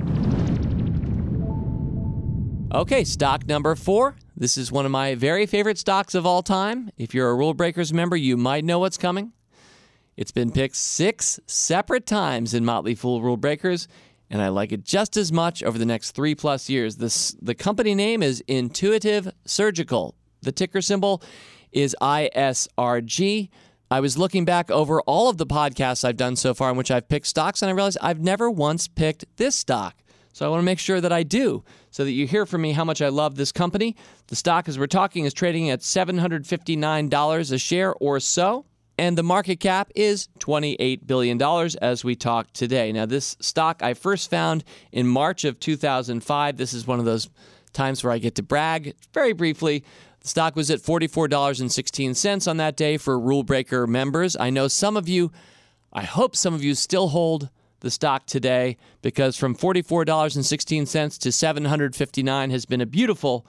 Okay, 2.73 3.03
stock 3.03 3.45
number 3.47 3.75
four. 3.75 4.15
This 4.37 4.55
is 4.55 4.71
one 4.71 4.85
of 4.85 4.93
my 4.93 5.13
very 5.13 5.45
favorite 5.45 5.77
stocks 5.77 6.15
of 6.15 6.25
all 6.25 6.41
time. 6.41 6.89
If 6.95 7.13
you're 7.13 7.29
a 7.29 7.35
Rule 7.35 7.53
Breakers 7.53 7.91
member, 7.91 8.15
you 8.15 8.37
might 8.37 8.63
know 8.63 8.79
what's 8.79 8.97
coming. 8.97 9.33
It's 10.15 10.31
been 10.31 10.53
picked 10.53 10.77
six 10.77 11.37
separate 11.47 12.05
times 12.05 12.53
in 12.53 12.63
Motley 12.63 12.95
Fool 12.95 13.21
Rule 13.21 13.35
Breakers, 13.35 13.89
and 14.29 14.41
I 14.41 14.47
like 14.47 14.71
it 14.71 14.85
just 14.85 15.17
as 15.17 15.33
much 15.33 15.61
over 15.63 15.77
the 15.77 15.85
next 15.85 16.11
three 16.11 16.33
plus 16.33 16.69
years. 16.69 16.95
This, 16.95 17.35
the 17.41 17.55
company 17.55 17.93
name 17.93 18.23
is 18.23 18.41
Intuitive 18.47 19.33
Surgical. 19.43 20.15
The 20.41 20.53
ticker 20.53 20.81
symbol 20.81 21.21
is 21.73 21.93
ISRG. 22.01 23.49
I 23.91 23.99
was 23.99 24.17
looking 24.17 24.45
back 24.45 24.71
over 24.71 25.01
all 25.01 25.27
of 25.27 25.37
the 25.37 25.45
podcasts 25.45 26.05
I've 26.05 26.15
done 26.15 26.37
so 26.37 26.53
far 26.53 26.71
in 26.71 26.77
which 26.77 26.89
I've 26.89 27.09
picked 27.09 27.27
stocks, 27.27 27.61
and 27.61 27.69
I 27.69 27.73
realized 27.73 27.97
I've 28.01 28.21
never 28.21 28.49
once 28.49 28.87
picked 28.87 29.25
this 29.35 29.57
stock. 29.57 30.00
So 30.33 30.45
I 30.45 30.49
want 30.49 30.61
to 30.61 30.65
make 30.65 30.79
sure 30.79 31.01
that 31.01 31.11
I 31.11 31.23
do 31.23 31.63
so 31.89 32.03
that 32.03 32.11
you 32.11 32.25
hear 32.25 32.45
from 32.45 32.61
me 32.61 32.71
how 32.71 32.85
much 32.85 33.01
I 33.01 33.09
love 33.09 33.35
this 33.35 33.51
company. 33.51 33.95
The 34.27 34.35
stock, 34.35 34.69
as 34.69 34.79
we're 34.79 34.87
talking, 34.87 35.25
is 35.25 35.33
trading 35.33 35.69
at 35.69 35.81
$759 35.81 37.51
a 37.51 37.57
share 37.57 37.93
or 37.95 38.19
so. 38.19 38.65
And 38.97 39.17
the 39.17 39.23
market 39.23 39.59
cap 39.59 39.91
is 39.95 40.29
$28 40.39 41.07
billion 41.07 41.41
as 41.81 42.03
we 42.03 42.15
talk 42.15 42.51
today. 42.53 42.91
Now, 42.91 43.05
this 43.05 43.35
stock 43.39 43.81
I 43.81 43.93
first 43.93 44.29
found 44.29 44.63
in 44.91 45.07
March 45.07 45.43
of 45.43 45.59
2005. 45.59 46.57
This 46.57 46.73
is 46.73 46.85
one 46.85 46.99
of 46.99 47.05
those 47.05 47.29
times 47.73 48.03
where 48.03 48.13
I 48.13 48.19
get 48.19 48.35
to 48.35 48.43
brag 48.43 48.93
very 49.13 49.33
briefly. 49.33 49.83
The 50.19 50.27
stock 50.27 50.55
was 50.55 50.69
at 50.69 50.79
$44.16 50.81 52.47
on 52.47 52.57
that 52.57 52.77
day 52.77 52.97
for 52.97 53.19
Rule 53.19 53.43
Breaker 53.43 53.87
members. 53.87 54.37
I 54.39 54.51
know 54.51 54.67
some 54.67 54.95
of 54.95 55.09
you, 55.09 55.31
I 55.91 56.03
hope 56.03 56.35
some 56.35 56.53
of 56.53 56.63
you 56.63 56.75
still 56.75 57.07
hold 57.07 57.49
the 57.81 57.91
stock 57.91 58.25
today 58.25 58.77
because 59.01 59.37
from 59.37 59.55
$44.16 59.55 61.19
to 61.19 61.29
$759 61.29 62.51
has 62.51 62.65
been 62.65 62.81
a 62.81 62.85
beautiful 62.85 63.45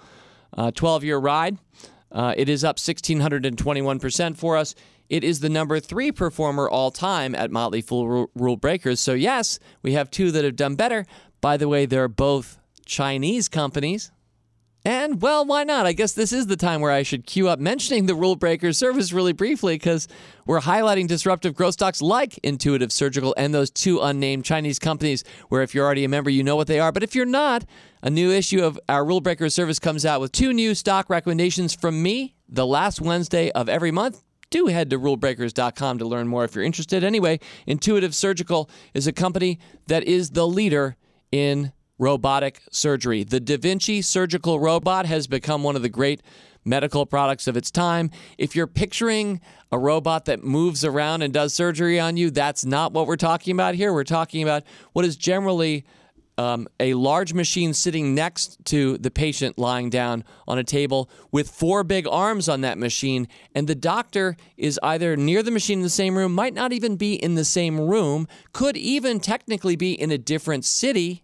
12 0.74 1.02
uh, 1.02 1.06
year 1.06 1.18
ride. 1.18 1.58
Uh, 2.10 2.34
it 2.36 2.48
is 2.48 2.64
up 2.64 2.76
1,621% 2.76 4.36
for 4.36 4.56
us. 4.56 4.74
It 5.08 5.24
is 5.24 5.40
the 5.40 5.48
number 5.48 5.80
three 5.80 6.12
performer 6.12 6.68
all 6.68 6.90
time 6.90 7.34
at 7.34 7.50
Motley 7.50 7.80
Fool 7.82 8.28
Rule 8.34 8.56
Breakers. 8.56 9.00
So, 9.00 9.14
yes, 9.14 9.58
we 9.82 9.92
have 9.92 10.10
two 10.10 10.30
that 10.32 10.44
have 10.44 10.56
done 10.56 10.74
better. 10.74 11.06
By 11.40 11.56
the 11.56 11.68
way, 11.68 11.86
they're 11.86 12.08
both 12.08 12.58
Chinese 12.86 13.48
companies. 13.48 14.10
And, 14.84 15.22
well, 15.22 15.44
why 15.44 15.62
not? 15.62 15.86
I 15.86 15.92
guess 15.92 16.12
this 16.12 16.32
is 16.32 16.48
the 16.48 16.56
time 16.56 16.80
where 16.80 16.90
I 16.90 17.04
should 17.04 17.24
queue 17.24 17.48
up 17.48 17.60
mentioning 17.60 18.06
the 18.06 18.16
Rule 18.16 18.34
Breaker 18.34 18.72
service 18.72 19.12
really 19.12 19.32
briefly 19.32 19.76
because 19.76 20.08
we're 20.44 20.60
highlighting 20.60 21.06
disruptive 21.06 21.54
growth 21.54 21.74
stocks 21.74 22.02
like 22.02 22.36
Intuitive 22.38 22.90
Surgical 22.90 23.32
and 23.38 23.54
those 23.54 23.70
two 23.70 24.00
unnamed 24.00 24.44
Chinese 24.44 24.80
companies 24.80 25.22
where 25.50 25.62
if 25.62 25.72
you're 25.72 25.84
already 25.84 26.04
a 26.04 26.08
member, 26.08 26.30
you 26.30 26.42
know 26.42 26.56
what 26.56 26.66
they 26.66 26.80
are. 26.80 26.90
But 26.90 27.04
if 27.04 27.14
you're 27.14 27.24
not, 27.24 27.64
a 28.02 28.10
new 28.10 28.32
issue 28.32 28.64
of 28.64 28.78
our 28.88 29.04
Rule 29.04 29.20
Breaker 29.20 29.48
service 29.48 29.78
comes 29.78 30.04
out 30.04 30.20
with 30.20 30.32
two 30.32 30.52
new 30.52 30.74
stock 30.74 31.08
recommendations 31.08 31.74
from 31.74 32.02
me 32.02 32.34
the 32.48 32.66
last 32.66 33.00
Wednesday 33.00 33.50
of 33.52 33.68
every 33.68 33.92
month 33.92 34.24
do 34.50 34.66
head 34.66 34.90
to 34.90 34.98
rulebreakers.com 34.98 35.98
to 35.98 36.04
learn 36.04 36.28
more 36.28 36.44
if 36.44 36.54
you're 36.54 36.64
interested. 36.64 37.02
Anyway, 37.02 37.40
Intuitive 37.66 38.14
Surgical 38.14 38.68
is 38.94 39.06
a 39.06 39.12
company 39.12 39.58
that 39.86 40.04
is 40.04 40.30
the 40.30 40.46
leader 40.46 40.96
in 41.32 41.72
robotic 42.02 42.60
surgery. 42.72 43.22
The 43.22 43.38
Da 43.38 43.56
Vinci 43.56 44.02
surgical 44.02 44.58
robot 44.58 45.06
has 45.06 45.28
become 45.28 45.62
one 45.62 45.76
of 45.76 45.82
the 45.82 45.88
great 45.88 46.20
medical 46.64 47.06
products 47.06 47.46
of 47.46 47.56
its 47.56 47.70
time. 47.70 48.10
If 48.38 48.56
you're 48.56 48.66
picturing 48.66 49.40
a 49.70 49.78
robot 49.78 50.24
that 50.24 50.42
moves 50.42 50.84
around 50.84 51.22
and 51.22 51.32
does 51.32 51.54
surgery 51.54 52.00
on 52.00 52.16
you, 52.16 52.32
that's 52.32 52.64
not 52.64 52.92
what 52.92 53.06
we're 53.06 53.14
talking 53.16 53.52
about 53.54 53.76
here. 53.76 53.92
We're 53.92 54.02
talking 54.02 54.42
about 54.42 54.64
what 54.92 55.04
is 55.04 55.14
generally 55.14 55.84
um, 56.38 56.66
a 56.80 56.94
large 56.94 57.34
machine 57.34 57.72
sitting 57.72 58.16
next 58.16 58.64
to 58.64 58.98
the 58.98 59.10
patient 59.10 59.56
lying 59.56 59.88
down 59.88 60.24
on 60.48 60.58
a 60.58 60.64
table 60.64 61.08
with 61.30 61.48
four 61.48 61.84
big 61.84 62.08
arms 62.08 62.48
on 62.48 62.62
that 62.62 62.78
machine. 62.78 63.28
And 63.54 63.68
the 63.68 63.76
doctor 63.76 64.36
is 64.56 64.80
either 64.82 65.16
near 65.16 65.44
the 65.44 65.52
machine 65.52 65.78
in 65.78 65.82
the 65.84 65.90
same 65.90 66.18
room, 66.18 66.34
might 66.34 66.54
not 66.54 66.72
even 66.72 66.96
be 66.96 67.14
in 67.14 67.36
the 67.36 67.44
same 67.44 67.80
room, 67.80 68.26
could 68.52 68.76
even 68.76 69.20
technically 69.20 69.76
be 69.76 69.92
in 69.92 70.10
a 70.10 70.18
different 70.18 70.64
city 70.64 71.21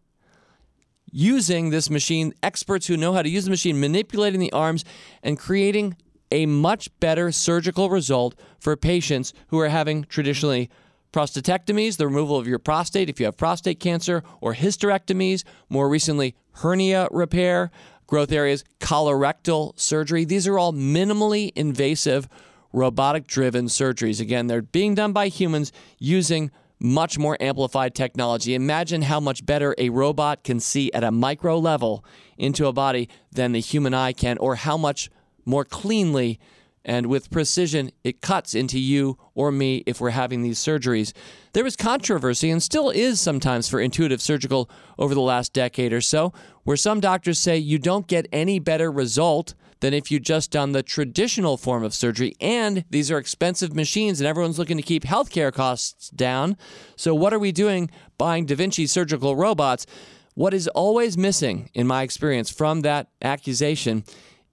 using 1.12 1.70
this 1.70 1.90
machine, 1.90 2.32
experts 2.42 2.86
who 2.86 2.96
know 2.96 3.12
how 3.12 3.22
to 3.22 3.28
use 3.28 3.44
the 3.44 3.50
machine, 3.50 3.80
manipulating 3.80 4.40
the 4.40 4.52
arms 4.52 4.84
and 5.22 5.38
creating 5.38 5.96
a 6.30 6.46
much 6.46 6.88
better 7.00 7.32
surgical 7.32 7.90
result 7.90 8.34
for 8.58 8.76
patients 8.76 9.32
who 9.48 9.58
are 9.58 9.68
having 9.68 10.04
traditionally 10.04 10.70
prostatectomies, 11.12 11.96
the 11.96 12.06
removal 12.06 12.36
of 12.36 12.46
your 12.46 12.58
prostate 12.58 13.08
if 13.08 13.18
you 13.18 13.26
have 13.26 13.36
prostate 13.36 13.80
cancer, 13.80 14.22
or 14.40 14.54
hysterectomies, 14.54 15.44
more 15.68 15.88
recently, 15.88 16.34
hernia 16.52 17.08
repair, 17.10 17.70
growth 18.06 18.32
areas, 18.32 18.64
colorectal 18.80 19.78
surgery. 19.78 20.24
These 20.24 20.46
are 20.46 20.58
all 20.58 20.72
minimally 20.72 21.52
invasive, 21.56 22.28
robotic 22.72 23.26
driven 23.26 23.66
surgeries. 23.66 24.20
Again, 24.20 24.46
they're 24.46 24.62
being 24.62 24.94
done 24.94 25.12
by 25.12 25.28
humans 25.28 25.72
using 25.98 26.50
much 26.80 27.18
more 27.18 27.36
amplified 27.40 27.94
technology. 27.94 28.54
Imagine 28.54 29.02
how 29.02 29.20
much 29.20 29.44
better 29.44 29.74
a 29.78 29.88
robot 29.90 30.44
can 30.44 30.60
see 30.60 30.92
at 30.92 31.04
a 31.04 31.10
micro 31.10 31.58
level 31.58 32.04
into 32.36 32.66
a 32.66 32.72
body 32.72 33.08
than 33.32 33.52
the 33.52 33.60
human 33.60 33.94
eye 33.94 34.12
can, 34.12 34.38
or 34.38 34.56
how 34.56 34.76
much 34.76 35.10
more 35.44 35.64
cleanly 35.64 36.38
and 36.84 37.06
with 37.06 37.30
precision 37.30 37.90
it 38.02 38.22
cuts 38.22 38.54
into 38.54 38.78
you 38.78 39.18
or 39.34 39.52
me 39.52 39.82
if 39.86 40.00
we're 40.00 40.10
having 40.10 40.42
these 40.42 40.58
surgeries. 40.58 41.12
There 41.52 41.64
was 41.64 41.76
controversy 41.76 42.50
and 42.50 42.62
still 42.62 42.90
is 42.90 43.20
sometimes 43.20 43.68
for 43.68 43.80
intuitive 43.80 44.22
surgical 44.22 44.70
over 44.98 45.14
the 45.14 45.20
last 45.20 45.52
decade 45.52 45.92
or 45.92 46.00
so, 46.00 46.32
where 46.64 46.76
some 46.76 47.00
doctors 47.00 47.38
say 47.38 47.58
you 47.58 47.78
don't 47.78 48.06
get 48.06 48.26
any 48.32 48.58
better 48.58 48.90
result 48.90 49.54
than 49.80 49.94
if 49.94 50.10
you 50.10 50.18
just 50.18 50.50
done 50.50 50.72
the 50.72 50.82
traditional 50.82 51.56
form 51.56 51.84
of 51.84 51.94
surgery. 51.94 52.34
And 52.40 52.84
these 52.90 53.10
are 53.10 53.18
expensive 53.18 53.74
machines, 53.74 54.20
and 54.20 54.26
everyone's 54.26 54.58
looking 54.58 54.76
to 54.76 54.82
keep 54.82 55.04
healthcare 55.04 55.52
costs 55.52 56.10
down. 56.10 56.56
So, 56.96 57.14
what 57.14 57.32
are 57.32 57.38
we 57.38 57.52
doing 57.52 57.90
buying 58.16 58.46
Da 58.46 58.56
Vinci 58.56 58.86
surgical 58.86 59.36
robots? 59.36 59.86
What 60.34 60.54
is 60.54 60.68
always 60.68 61.18
missing, 61.18 61.70
in 61.74 61.86
my 61.86 62.02
experience, 62.02 62.50
from 62.50 62.82
that 62.82 63.08
accusation 63.22 64.04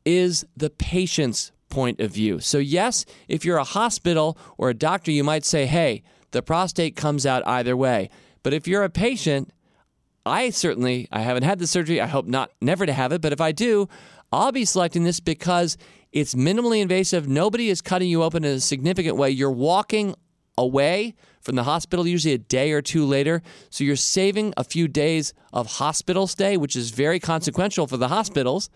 is 0.03 0.45
the 0.55 0.69
patient's 0.69 1.51
point 1.69 1.99
of 1.99 2.11
view. 2.11 2.39
So, 2.39 2.57
yes, 2.57 3.05
if 3.27 3.43
you're 3.45 3.57
a 3.57 3.63
hospital 3.63 4.37
or 4.57 4.69
a 4.69 4.73
doctor, 4.73 5.11
you 5.11 5.23
might 5.23 5.45
say, 5.45 5.65
hey, 5.65 6.03
the 6.31 6.41
prostate 6.41 6.95
comes 6.95 7.25
out 7.25 7.45
either 7.47 7.77
way. 7.77 8.09
But 8.43 8.53
if 8.53 8.67
you're 8.67 8.83
a 8.83 8.89
patient, 8.89 9.51
I 10.25 10.49
certainly 10.49 11.07
I 11.11 11.21
haven't 11.21 11.43
had 11.43 11.59
the 11.59 11.67
surgery. 11.67 12.01
I 12.01 12.07
hope 12.07 12.25
not 12.25 12.51
never 12.61 12.85
to 12.85 12.93
have 12.93 13.11
it, 13.11 13.21
but 13.21 13.31
if 13.31 13.39
I 13.39 13.51
do, 13.51 13.87
I'll 14.35 14.51
be 14.51 14.65
selecting 14.65 15.03
this 15.05 15.21
because 15.21 15.77
it's 16.11 16.35
minimally 16.35 16.81
invasive. 16.81 17.27
Nobody 17.27 17.69
is 17.69 17.81
cutting 17.81 18.09
you 18.09 18.21
open 18.21 18.43
in 18.43 18.55
a 18.55 18.59
significant 18.59 19.15
way. 19.15 19.29
You're 19.29 19.49
walking 19.49 20.13
away 20.57 21.15
from 21.39 21.55
the 21.55 21.63
hospital 21.63 22.05
usually 22.05 22.33
a 22.33 22.37
day 22.37 22.71
or 22.71 22.81
two 22.81 23.05
later. 23.05 23.41
So 23.69 23.83
you're 23.83 23.95
saving 23.95 24.53
a 24.57 24.63
few 24.65 24.87
days 24.89 25.33
of 25.53 25.67
hospital 25.67 26.27
stay, 26.27 26.57
which 26.57 26.75
is 26.75 26.89
very 26.89 27.19
consequential 27.19 27.87
for 27.87 27.97
the 27.97 28.09
hospitals. 28.09 28.69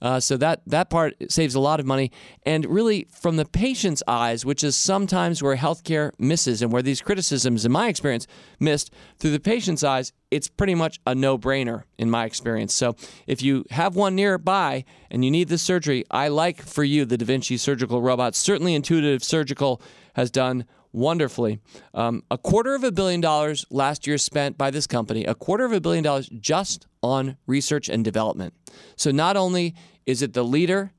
Uh, 0.00 0.20
so 0.20 0.36
that 0.36 0.60
that 0.66 0.90
part 0.90 1.14
saves 1.28 1.54
a 1.54 1.60
lot 1.60 1.80
of 1.80 1.86
money, 1.86 2.10
and 2.44 2.66
really 2.66 3.06
from 3.10 3.36
the 3.36 3.44
patient's 3.44 4.02
eyes, 4.06 4.44
which 4.44 4.62
is 4.62 4.76
sometimes 4.76 5.42
where 5.42 5.56
healthcare 5.56 6.12
misses, 6.18 6.62
and 6.62 6.72
where 6.72 6.82
these 6.82 7.00
criticisms, 7.00 7.64
in 7.64 7.72
my 7.72 7.88
experience, 7.88 8.26
missed 8.60 8.92
through 9.18 9.30
the 9.30 9.40
patient's 9.40 9.82
eyes, 9.82 10.12
it's 10.30 10.48
pretty 10.48 10.74
much 10.74 11.00
a 11.06 11.14
no-brainer 11.14 11.84
in 11.96 12.10
my 12.10 12.24
experience. 12.24 12.74
So 12.74 12.96
if 13.26 13.42
you 13.42 13.64
have 13.70 13.96
one 13.96 14.14
nearby 14.14 14.84
and 15.10 15.24
you 15.24 15.30
need 15.30 15.48
this 15.48 15.62
surgery, 15.62 16.04
I 16.10 16.28
like 16.28 16.60
for 16.60 16.84
you 16.84 17.04
the 17.04 17.16
Da 17.16 17.24
Vinci 17.24 17.56
surgical 17.56 18.02
robot. 18.02 18.34
Certainly, 18.34 18.74
Intuitive 18.74 19.22
Surgical 19.22 19.80
has 20.14 20.30
done 20.30 20.64
wonderfully. 20.94 21.58
Um, 21.92 22.22
a 22.30 22.38
quarter 22.38 22.74
of 22.74 22.84
a 22.84 22.92
billion 22.92 23.20
dollars 23.20 23.66
last 23.70 24.06
year 24.06 24.16
spent 24.16 24.56
by 24.56 24.70
this 24.70 24.86
company, 24.86 25.24
a 25.24 25.34
quarter 25.34 25.64
of 25.64 25.72
a 25.72 25.80
billion 25.80 26.04
dollars 26.04 26.28
just 26.40 26.86
on 27.02 27.36
research 27.46 27.88
and 27.88 28.04
development. 28.04 28.54
So 28.96 29.10
not 29.10 29.36
only 29.36 29.74
is 30.06 30.22
it 30.22 30.32
the 30.32 30.44
leader 30.44 30.92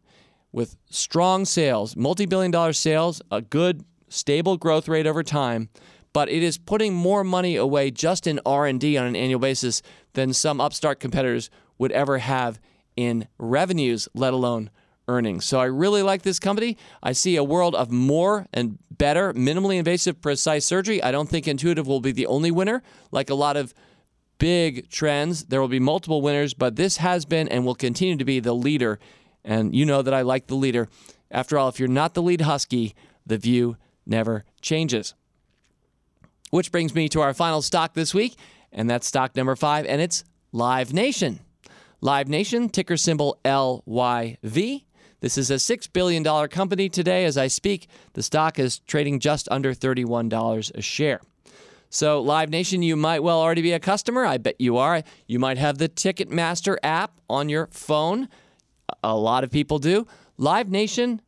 with 0.52 0.78
strong 0.90 1.46
sales, 1.46 1.96
multi-billion 1.96 2.52
dollar 2.52 2.74
sales, 2.74 3.22
a 3.32 3.42
good 3.42 3.84
stable 4.10 4.58
growth 4.58 4.88
rate 4.88 5.08
over 5.08 5.24
time, 5.24 5.70
but 6.14 6.30
it 6.30 6.44
is 6.44 6.58
putting 6.58 6.94
more 6.94 7.24
money 7.24 7.56
away 7.56 7.92
just 7.92 8.28
in 8.28 8.40
R&D 8.46 8.98
on 8.98 9.06
an 9.06 9.16
annual 9.16 9.40
basis 9.40 9.82
than 10.14 10.34
some 10.34 10.62
upstart 10.62 11.00
competitors 11.00 11.50
would 11.78 11.92
ever 11.92 12.20
have 12.20 12.60
in 12.96 13.28
revenues, 13.38 14.08
let 14.14 14.34
alone 14.34 14.70
earnings. 15.08 15.46
So 15.46 15.60
I 15.60 15.66
really 15.66 16.02
like 16.02 16.24
this 16.24 16.40
company. 16.40 16.78
I 17.04 17.12
see 17.12 17.36
a 17.36 17.44
world 17.44 17.76
of 17.76 17.92
more 17.92 18.48
and 18.54 18.78
better 18.90 19.34
minimally 19.34 19.78
invasive 19.78 20.22
precise 20.22 20.66
surgery. 20.66 21.02
I 21.02 21.12
don't 21.12 21.30
think 21.30 21.48
Intuitive 21.48 21.88
will 21.88 22.00
be 22.00 22.12
the 22.12 22.28
only 22.28 22.52
winner 22.52 22.82
like 23.12 23.30
a 23.30 23.36
lot 23.36 23.58
of 23.58 23.74
big 24.38 24.90
trends. 24.90 25.46
There 25.46 25.62
will 25.62 25.68
be 25.68 25.80
multiple 25.80 26.22
winners, 26.22 26.54
but 26.54 26.76
this 26.76 26.98
has 26.98 27.26
been 27.26 27.48
and 27.48 27.66
will 27.66 27.76
continue 27.76 28.18
to 28.18 28.26
be 28.26 28.40
the 28.40 28.54
leader. 28.54 29.00
And 29.44 29.76
you 29.76 29.86
know 29.86 30.02
that 30.02 30.14
I 30.14 30.22
like 30.22 30.48
the 30.48 30.56
leader. 30.56 30.88
After 31.32 31.58
all, 31.58 31.70
if 31.70 31.80
you're 31.80 31.88
not 31.88 32.14
the 32.14 32.22
lead 32.22 32.42
husky, 32.42 32.96
the 33.26 33.38
view 33.38 33.78
never 34.06 34.46
changes. 34.62 35.14
Which 36.52 36.72
brings 36.72 36.96
me 36.96 37.10
to 37.10 37.22
our 37.22 37.34
final 37.34 37.62
stock 37.62 37.94
this 37.94 38.14
week, 38.14 38.38
and 38.72 38.90
that's 38.90 39.08
stock 39.08 39.36
number 39.36 39.56
five, 39.56 39.86
and 39.86 40.02
it's 40.02 40.24
Live 40.52 40.94
Nation. 40.94 41.42
Live 42.02 42.28
Nation, 42.28 42.70
ticker 42.70 42.98
symbol 42.98 43.40
LYV. 43.44 44.85
This 45.26 45.40
is 45.40 45.50
a 45.50 45.56
$6 45.56 45.92
billion 45.92 46.24
company 46.50 46.88
today. 46.88 47.26
As 47.26 47.36
I 47.36 47.48
speak, 47.48 47.88
the 48.14 48.22
stock 48.22 48.60
is 48.60 48.78
trading 48.78 49.20
just 49.20 49.48
under 49.50 49.74
$31 49.74 50.72
a 50.76 50.82
share. 50.84 51.20
So, 51.90 52.22
Live 52.22 52.52
Nation, 52.52 52.84
you 52.84 52.96
might 52.96 53.24
well 53.24 53.40
already 53.40 53.64
be 53.64 53.72
a 53.72 53.80
customer. 53.80 54.24
I 54.24 54.38
bet 54.38 54.62
you 54.62 54.78
are. 54.78 55.02
You 55.26 55.40
might 55.40 55.58
have 55.58 55.80
the 55.80 55.90
Ticketmaster 55.90 56.78
app 56.84 57.20
on 57.28 57.50
your 57.50 57.66
phone. 57.72 58.30
A 59.04 59.18
lot 59.18 59.44
of 59.44 59.50
people 59.50 59.80
do. 59.80 60.06
Live 60.38 60.70
Nation 60.70 61.20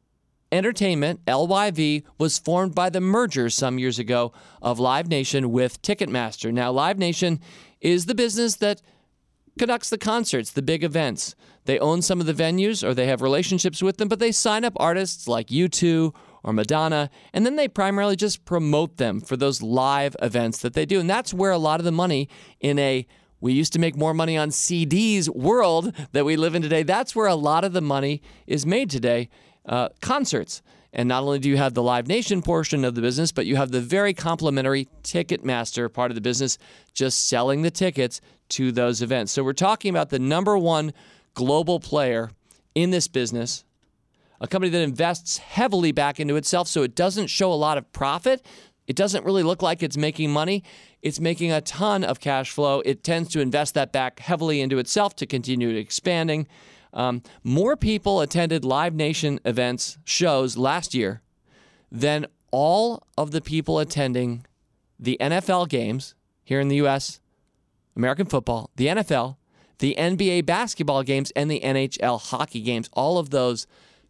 Entertainment, 0.52 1.26
LYV, 1.26 2.04
was 2.20 2.38
formed 2.38 2.76
by 2.76 2.92
the 2.92 3.02
merger 3.02 3.50
some 3.50 3.80
years 3.80 3.98
ago 3.98 4.32
of 4.62 4.80
Live 4.80 5.08
Nation 5.08 5.52
with 5.52 5.82
Ticketmaster. 5.82 6.54
Now, 6.54 6.72
Live 6.72 7.00
Nation 7.00 7.40
is 7.82 8.06
the 8.06 8.14
business 8.14 8.58
that 8.58 8.80
conducts 9.58 9.90
the 9.90 9.98
concerts, 9.98 10.52
the 10.52 10.62
big 10.62 10.84
events. 10.84 11.36
They 11.68 11.80
own 11.80 12.02
some 12.02 12.22
of 12.22 12.26
the 12.26 12.34
venues 12.34 12.82
or 12.82 12.94
they 12.94 13.08
have 13.08 13.22
relationships 13.22 13.84
with 13.84 13.98
them, 13.98 14.08
but 14.08 14.20
they 14.20 14.32
sign 14.32 14.64
up 14.64 14.74
artists 14.78 15.28
like 15.28 15.48
U2 15.48 16.16
or 16.42 16.54
Madonna, 16.54 17.10
and 17.34 17.46
then 17.46 17.58
they 17.58 17.68
primarily 17.68 18.16
just 18.16 18.46
promote 18.46 18.96
them 18.96 19.20
for 19.20 19.36
those 19.36 19.62
live 19.62 20.16
events 20.22 20.60
that 20.60 20.74
they 20.74 20.86
do. 20.86 21.00
And 21.00 21.10
that's 21.10 21.34
where 21.34 21.52
a 21.52 21.58
lot 21.58 21.82
of 21.82 21.84
the 21.84 21.92
money 21.92 22.30
in 22.62 22.80
a 22.80 23.06
we 23.40 23.54
used 23.54 23.74
to 23.74 23.80
make 23.80 23.96
more 23.96 24.16
money 24.16 24.36
on 24.36 24.50
CDs 24.50 25.30
world 25.30 25.94
that 26.14 26.26
we 26.26 26.38
live 26.38 26.56
in 26.56 26.64
today. 26.64 26.82
That's 26.82 27.16
where 27.16 27.28
a 27.28 27.36
lot 27.36 27.64
of 27.64 27.74
the 27.74 27.82
money 27.82 28.22
is 28.48 28.66
made 28.66 28.90
today. 28.90 29.30
Uh, 29.64 29.90
concerts. 30.02 30.64
And 30.94 31.10
not 31.10 31.22
only 31.22 31.38
do 31.38 31.50
you 31.50 31.58
have 31.58 31.74
the 31.74 31.84
Live 31.84 32.08
Nation 32.08 32.42
portion 32.42 32.84
of 32.84 32.96
the 32.96 33.02
business, 33.02 33.32
but 33.32 33.46
you 33.46 33.58
have 33.58 33.72
the 33.72 33.82
very 33.82 34.14
complementary 34.14 34.88
Ticketmaster 35.04 35.94
part 35.94 36.10
of 36.10 36.16
the 36.16 36.22
business, 36.22 36.58
just 36.94 37.28
selling 37.28 37.62
the 37.62 37.70
tickets 37.70 38.22
to 38.50 38.72
those 38.72 39.02
events. 39.02 39.32
So 39.34 39.44
we're 39.44 39.54
talking 39.54 39.90
about 39.90 40.10
the 40.10 40.20
number 40.20 40.58
one 40.58 40.94
global 41.38 41.80
player 41.80 42.32
in 42.74 42.90
this 42.90 43.08
business 43.08 43.64
a 44.40 44.48
company 44.48 44.70
that 44.70 44.82
invests 44.82 45.38
heavily 45.38 45.92
back 45.92 46.20
into 46.20 46.36
itself 46.36 46.68
so 46.68 46.84
it 46.84 46.96
doesn't 46.96 47.28
show 47.28 47.52
a 47.52 47.56
lot 47.56 47.78
of 47.78 47.92
profit. 47.92 48.46
It 48.86 48.96
doesn't 48.96 49.26
really 49.26 49.44
look 49.44 49.62
like 49.62 49.82
it's 49.82 49.98
making 49.98 50.32
money. 50.32 50.64
It's 51.02 51.20
making 51.20 51.52
a 51.52 51.62
ton 51.62 52.04
of 52.04 52.20
cash 52.20 52.52
flow. 52.52 52.82
It 52.82 53.04
tends 53.04 53.30
to 53.30 53.40
invest 53.40 53.74
that 53.74 53.92
back 53.92 54.20
heavily 54.20 54.62
into 54.62 54.78
itself 54.78 55.16
to 55.18 55.26
continue 55.26 55.70
expanding. 55.70 56.48
Um, 56.94 57.22
more 57.44 57.76
people 57.76 58.22
attended 58.22 58.64
Live 58.64 58.94
Nation 58.94 59.40
events, 59.44 59.98
shows 60.06 60.58
last 60.58 60.94
year 60.94 61.22
than 61.92 62.28
all 62.52 63.04
of 63.18 63.32
the 63.32 63.42
people 63.42 63.80
attending 63.80 64.46
the 65.00 65.18
NFL 65.20 65.68
games 65.70 66.16
here 66.44 66.60
in 66.60 66.70
the 66.70 66.78
U.S., 66.78 67.20
American 67.96 68.26
football, 68.26 68.70
the 68.76 68.88
NFL, 68.88 69.38
the 69.80 69.96
NBA 69.98 70.46
basketball 70.46 71.04
games, 71.04 71.32
and 71.36 71.50
the 71.50 71.62
NHL 71.62 72.20
hockey 72.22 72.62
games. 72.62 72.90
All 72.94 73.18
of 73.18 73.30
those 73.30 73.68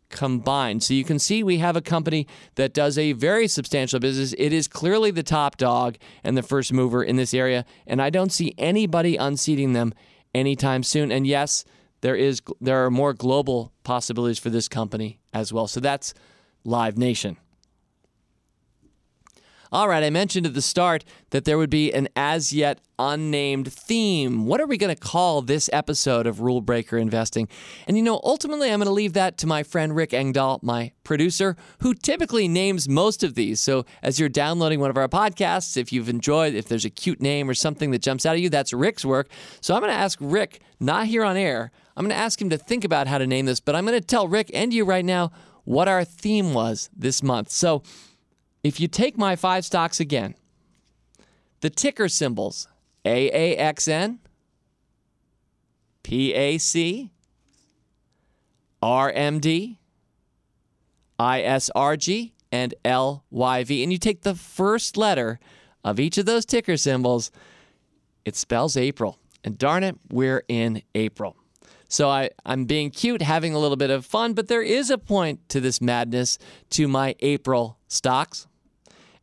combined. 0.09 0.83
So 0.83 0.93
you 0.93 1.03
can 1.03 1.19
see 1.19 1.43
we 1.43 1.57
have 1.57 1.75
a 1.75 1.81
company 1.81 2.27
that 2.55 2.73
does 2.73 2.97
a 2.97 3.11
very 3.11 3.47
substantial 3.47 3.99
business. 3.99 4.33
It 4.37 4.53
is 4.53 4.67
clearly 4.67 5.11
the 5.11 5.23
top 5.23 5.57
dog 5.57 5.97
and 6.23 6.37
the 6.37 6.43
first 6.43 6.71
mover 6.71 7.03
in 7.03 7.15
this 7.17 7.33
area, 7.33 7.65
and 7.85 8.01
I 8.01 8.09
don't 8.09 8.31
see 8.31 8.53
anybody 8.57 9.17
unseating 9.17 9.73
them 9.73 9.93
anytime 10.33 10.83
soon. 10.83 11.11
And 11.11 11.27
yes, 11.27 11.65
there 12.01 12.15
is 12.15 12.41
there 12.61 12.85
are 12.85 12.91
more 12.91 13.13
global 13.13 13.73
possibilities 13.83 14.39
for 14.39 14.49
this 14.49 14.67
company 14.67 15.19
as 15.33 15.51
well. 15.51 15.67
So 15.67 15.79
that's 15.79 16.13
Live 16.63 16.97
Nation. 16.97 17.37
All 19.69 19.89
right, 19.89 20.03
I 20.03 20.09
mentioned 20.09 20.45
at 20.45 20.53
the 20.53 20.61
start 20.61 21.03
that 21.31 21.43
there 21.43 21.57
would 21.57 21.69
be 21.69 21.91
an 21.91 22.07
as 22.15 22.53
yet 22.53 22.79
unnamed 22.97 23.71
theme. 23.73 24.45
What 24.45 24.61
are 24.61 24.65
we 24.65 24.77
going 24.77 24.95
to 24.95 24.99
call 24.99 25.41
this 25.41 25.69
episode 25.73 26.25
of 26.25 26.39
Rule 26.39 26.61
Breaker 26.61 26.97
Investing? 26.97 27.49
And 27.85 27.97
you 27.97 28.03
know, 28.03 28.21
ultimately, 28.23 28.71
I'm 28.71 28.79
going 28.79 28.87
to 28.87 28.93
leave 28.93 29.11
that 29.13 29.37
to 29.39 29.47
my 29.47 29.63
friend 29.63 29.93
Rick 29.93 30.13
Engdahl, 30.13 30.59
my 30.63 30.93
producer, 31.03 31.57
who 31.79 31.93
typically 31.93 32.47
names 32.47 32.87
most 32.87 33.23
of 33.23 33.35
these. 33.35 33.59
So 33.59 33.85
as 34.01 34.21
you're 34.21 34.29
downloading 34.29 34.79
one 34.79 34.89
of 34.89 34.97
our 34.97 35.09
podcasts, 35.09 35.75
if 35.75 35.91
you've 35.91 36.07
enjoyed, 36.07 36.53
if 36.55 36.69
there's 36.69 36.85
a 36.85 36.89
cute 36.89 37.21
name 37.21 37.49
or 37.49 37.53
something 37.53 37.91
that 37.91 38.01
jumps 38.01 38.25
out 38.25 38.35
at 38.35 38.41
you, 38.41 38.49
that's 38.49 38.71
Rick's 38.71 39.03
work. 39.03 39.27
So 39.59 39.75
I'm 39.75 39.81
going 39.81 39.91
to 39.91 39.99
ask 39.99 40.17
Rick, 40.21 40.61
not 40.79 41.07
here 41.07 41.25
on 41.25 41.35
air, 41.35 41.71
I'm 41.97 42.05
going 42.05 42.15
to 42.15 42.23
ask 42.23 42.41
him 42.41 42.51
to 42.51 42.57
think 42.57 42.85
about 42.85 43.07
how 43.07 43.17
to 43.17 43.27
name 43.27 43.47
this, 43.47 43.59
but 43.59 43.75
I'm 43.75 43.85
going 43.85 43.99
to 43.99 44.05
tell 44.05 44.27
Rick 44.27 44.51
and 44.53 44.73
you 44.73 44.85
right 44.85 45.03
now 45.03 45.31
what 45.63 45.89
our 45.89 46.05
theme 46.05 46.53
was 46.53 46.89
this 46.95 47.21
month. 47.21 47.49
So 47.49 47.83
if 48.63 48.79
you 48.79 48.87
take 48.87 49.17
my 49.17 49.35
five 49.35 49.65
stocks 49.65 49.99
again, 49.99 50.35
the 51.61 51.69
ticker 51.69 52.09
symbols 52.09 52.67
AAXN, 53.05 54.19
PAC, 56.03 57.09
RMD, 58.81 59.77
ISRG, 61.19 62.31
and 62.51 62.73
LYV, 62.85 63.83
and 63.83 63.91
you 63.91 63.97
take 63.97 64.21
the 64.21 64.35
first 64.35 64.97
letter 64.97 65.39
of 65.83 65.99
each 65.99 66.17
of 66.17 66.25
those 66.25 66.45
ticker 66.45 66.77
symbols, 66.77 67.31
it 68.25 68.35
spells 68.35 68.77
April. 68.77 69.19
And 69.43 69.57
darn 69.57 69.83
it, 69.83 69.97
we're 70.09 70.43
in 70.47 70.81
April. 70.93 71.37
So 71.87 72.09
I, 72.09 72.31
I'm 72.45 72.65
being 72.65 72.91
cute, 72.91 73.21
having 73.21 73.53
a 73.53 73.59
little 73.59 73.77
bit 73.77 73.89
of 73.89 74.05
fun, 74.05 74.33
but 74.33 74.47
there 74.47 74.61
is 74.61 74.89
a 74.89 74.97
point 74.97 75.47
to 75.49 75.61
this 75.61 75.79
madness 75.79 76.37
to 76.71 76.87
my 76.87 77.15
April 77.21 77.76
stocks. 77.87 78.47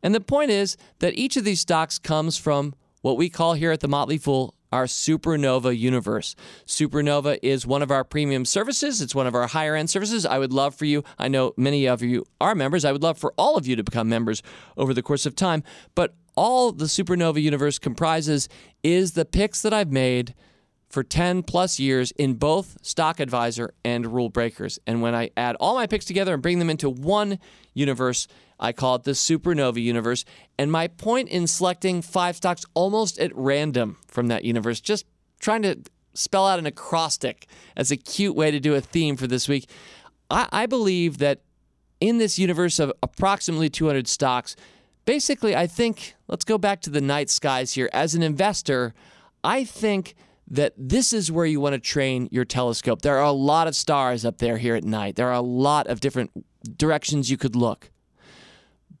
And 0.03 0.13
the 0.13 0.19
point 0.19 0.51
is 0.51 0.77
that 0.99 1.17
each 1.17 1.37
of 1.37 1.43
these 1.43 1.61
stocks 1.61 1.97
comes 1.97 2.37
from 2.37 2.75
what 3.01 3.17
we 3.17 3.29
call 3.29 3.53
here 3.53 3.71
at 3.71 3.79
the 3.79 3.87
Motley 3.87 4.17
Fool 4.17 4.55
our 4.71 4.85
Supernova 4.85 5.77
universe. 5.77 6.35
Supernova 6.65 7.39
is 7.41 7.65
one 7.65 7.81
of 7.81 7.91
our 7.91 8.03
premium 8.03 8.43
services. 8.43 9.01
It's 9.01 9.15
one 9.15 9.25
of 9.25 9.33
our 9.33 9.47
higher 9.47 9.73
end 9.73 9.89
services. 9.89 10.25
I 10.25 10.37
would 10.37 10.51
love 10.51 10.75
for 10.75 10.83
you, 10.83 11.03
I 11.17 11.29
know 11.29 11.53
many 11.55 11.87
of 11.87 12.01
you 12.01 12.25
are 12.41 12.53
members. 12.55 12.83
I 12.83 12.91
would 12.91 13.01
love 13.01 13.17
for 13.17 13.33
all 13.37 13.55
of 13.55 13.65
you 13.65 13.77
to 13.77 13.83
become 13.83 14.09
members 14.09 14.43
over 14.75 14.93
the 14.93 15.01
course 15.01 15.25
of 15.25 15.33
time. 15.33 15.63
But 15.95 16.13
all 16.35 16.73
the 16.73 16.85
Supernova 16.85 17.41
universe 17.41 17.79
comprises 17.79 18.49
is 18.83 19.13
the 19.13 19.23
picks 19.23 19.61
that 19.61 19.73
I've 19.73 19.91
made 19.91 20.35
for 20.89 21.03
10 21.03 21.43
plus 21.43 21.79
years 21.79 22.11
in 22.11 22.35
both 22.35 22.77
Stock 22.81 23.19
Advisor 23.19 23.73
and 23.83 24.13
Rule 24.13 24.29
Breakers. 24.29 24.79
And 24.87 25.01
when 25.01 25.15
I 25.15 25.31
add 25.35 25.55
all 25.59 25.75
my 25.75 25.87
picks 25.87 26.05
together 26.05 26.33
and 26.33 26.41
bring 26.41 26.59
them 26.59 26.69
into 26.69 26.89
one 26.89 27.39
universe, 27.73 28.27
I 28.59 28.71
call 28.71 28.95
it 28.95 29.03
the 29.03 29.11
Supernova 29.11 29.81
universe. 29.81 30.25
And 30.57 30.71
my 30.71 30.87
point 30.87 31.29
in 31.29 31.47
selecting 31.47 32.01
five 32.01 32.35
stocks 32.35 32.65
almost 32.73 33.19
at 33.19 33.35
random 33.35 33.97
from 34.07 34.27
that 34.27 34.45
universe, 34.45 34.79
just 34.79 35.05
trying 35.39 35.63
to 35.63 35.79
spell 36.13 36.47
out 36.47 36.59
an 36.59 36.65
acrostic 36.65 37.47
as 37.75 37.91
a 37.91 37.97
cute 37.97 38.35
way 38.35 38.51
to 38.51 38.59
do 38.59 38.73
a 38.75 38.81
theme 38.81 39.17
for 39.17 39.27
this 39.27 39.49
week, 39.49 39.69
I, 40.29 40.47
I 40.51 40.65
believe 40.65 41.17
that 41.17 41.41
in 41.99 42.17
this 42.17 42.39
universe 42.39 42.79
of 42.79 42.91
approximately 43.03 43.69
200 43.69 44.07
stocks, 44.07 44.55
basically, 45.05 45.55
I 45.55 45.67
think, 45.67 46.15
let's 46.27 46.45
go 46.45 46.57
back 46.57 46.81
to 46.81 46.89
the 46.89 47.01
night 47.01 47.29
skies 47.29 47.73
here. 47.73 47.89
As 47.93 48.15
an 48.15 48.23
investor, 48.23 48.93
I 49.43 49.63
think 49.63 50.15
that 50.47 50.73
this 50.77 51.13
is 51.13 51.31
where 51.31 51.45
you 51.45 51.59
want 51.59 51.73
to 51.73 51.79
train 51.79 52.27
your 52.31 52.45
telescope. 52.45 53.01
There 53.01 53.17
are 53.17 53.23
a 53.23 53.31
lot 53.31 53.67
of 53.67 53.75
stars 53.75 54.25
up 54.25 54.37
there 54.37 54.57
here 54.57 54.75
at 54.75 54.83
night. 54.83 55.15
There 55.15 55.27
are 55.27 55.33
a 55.33 55.41
lot 55.41 55.87
of 55.87 55.99
different 55.99 56.31
directions 56.77 57.31
you 57.31 57.37
could 57.37 57.55
look. 57.55 57.89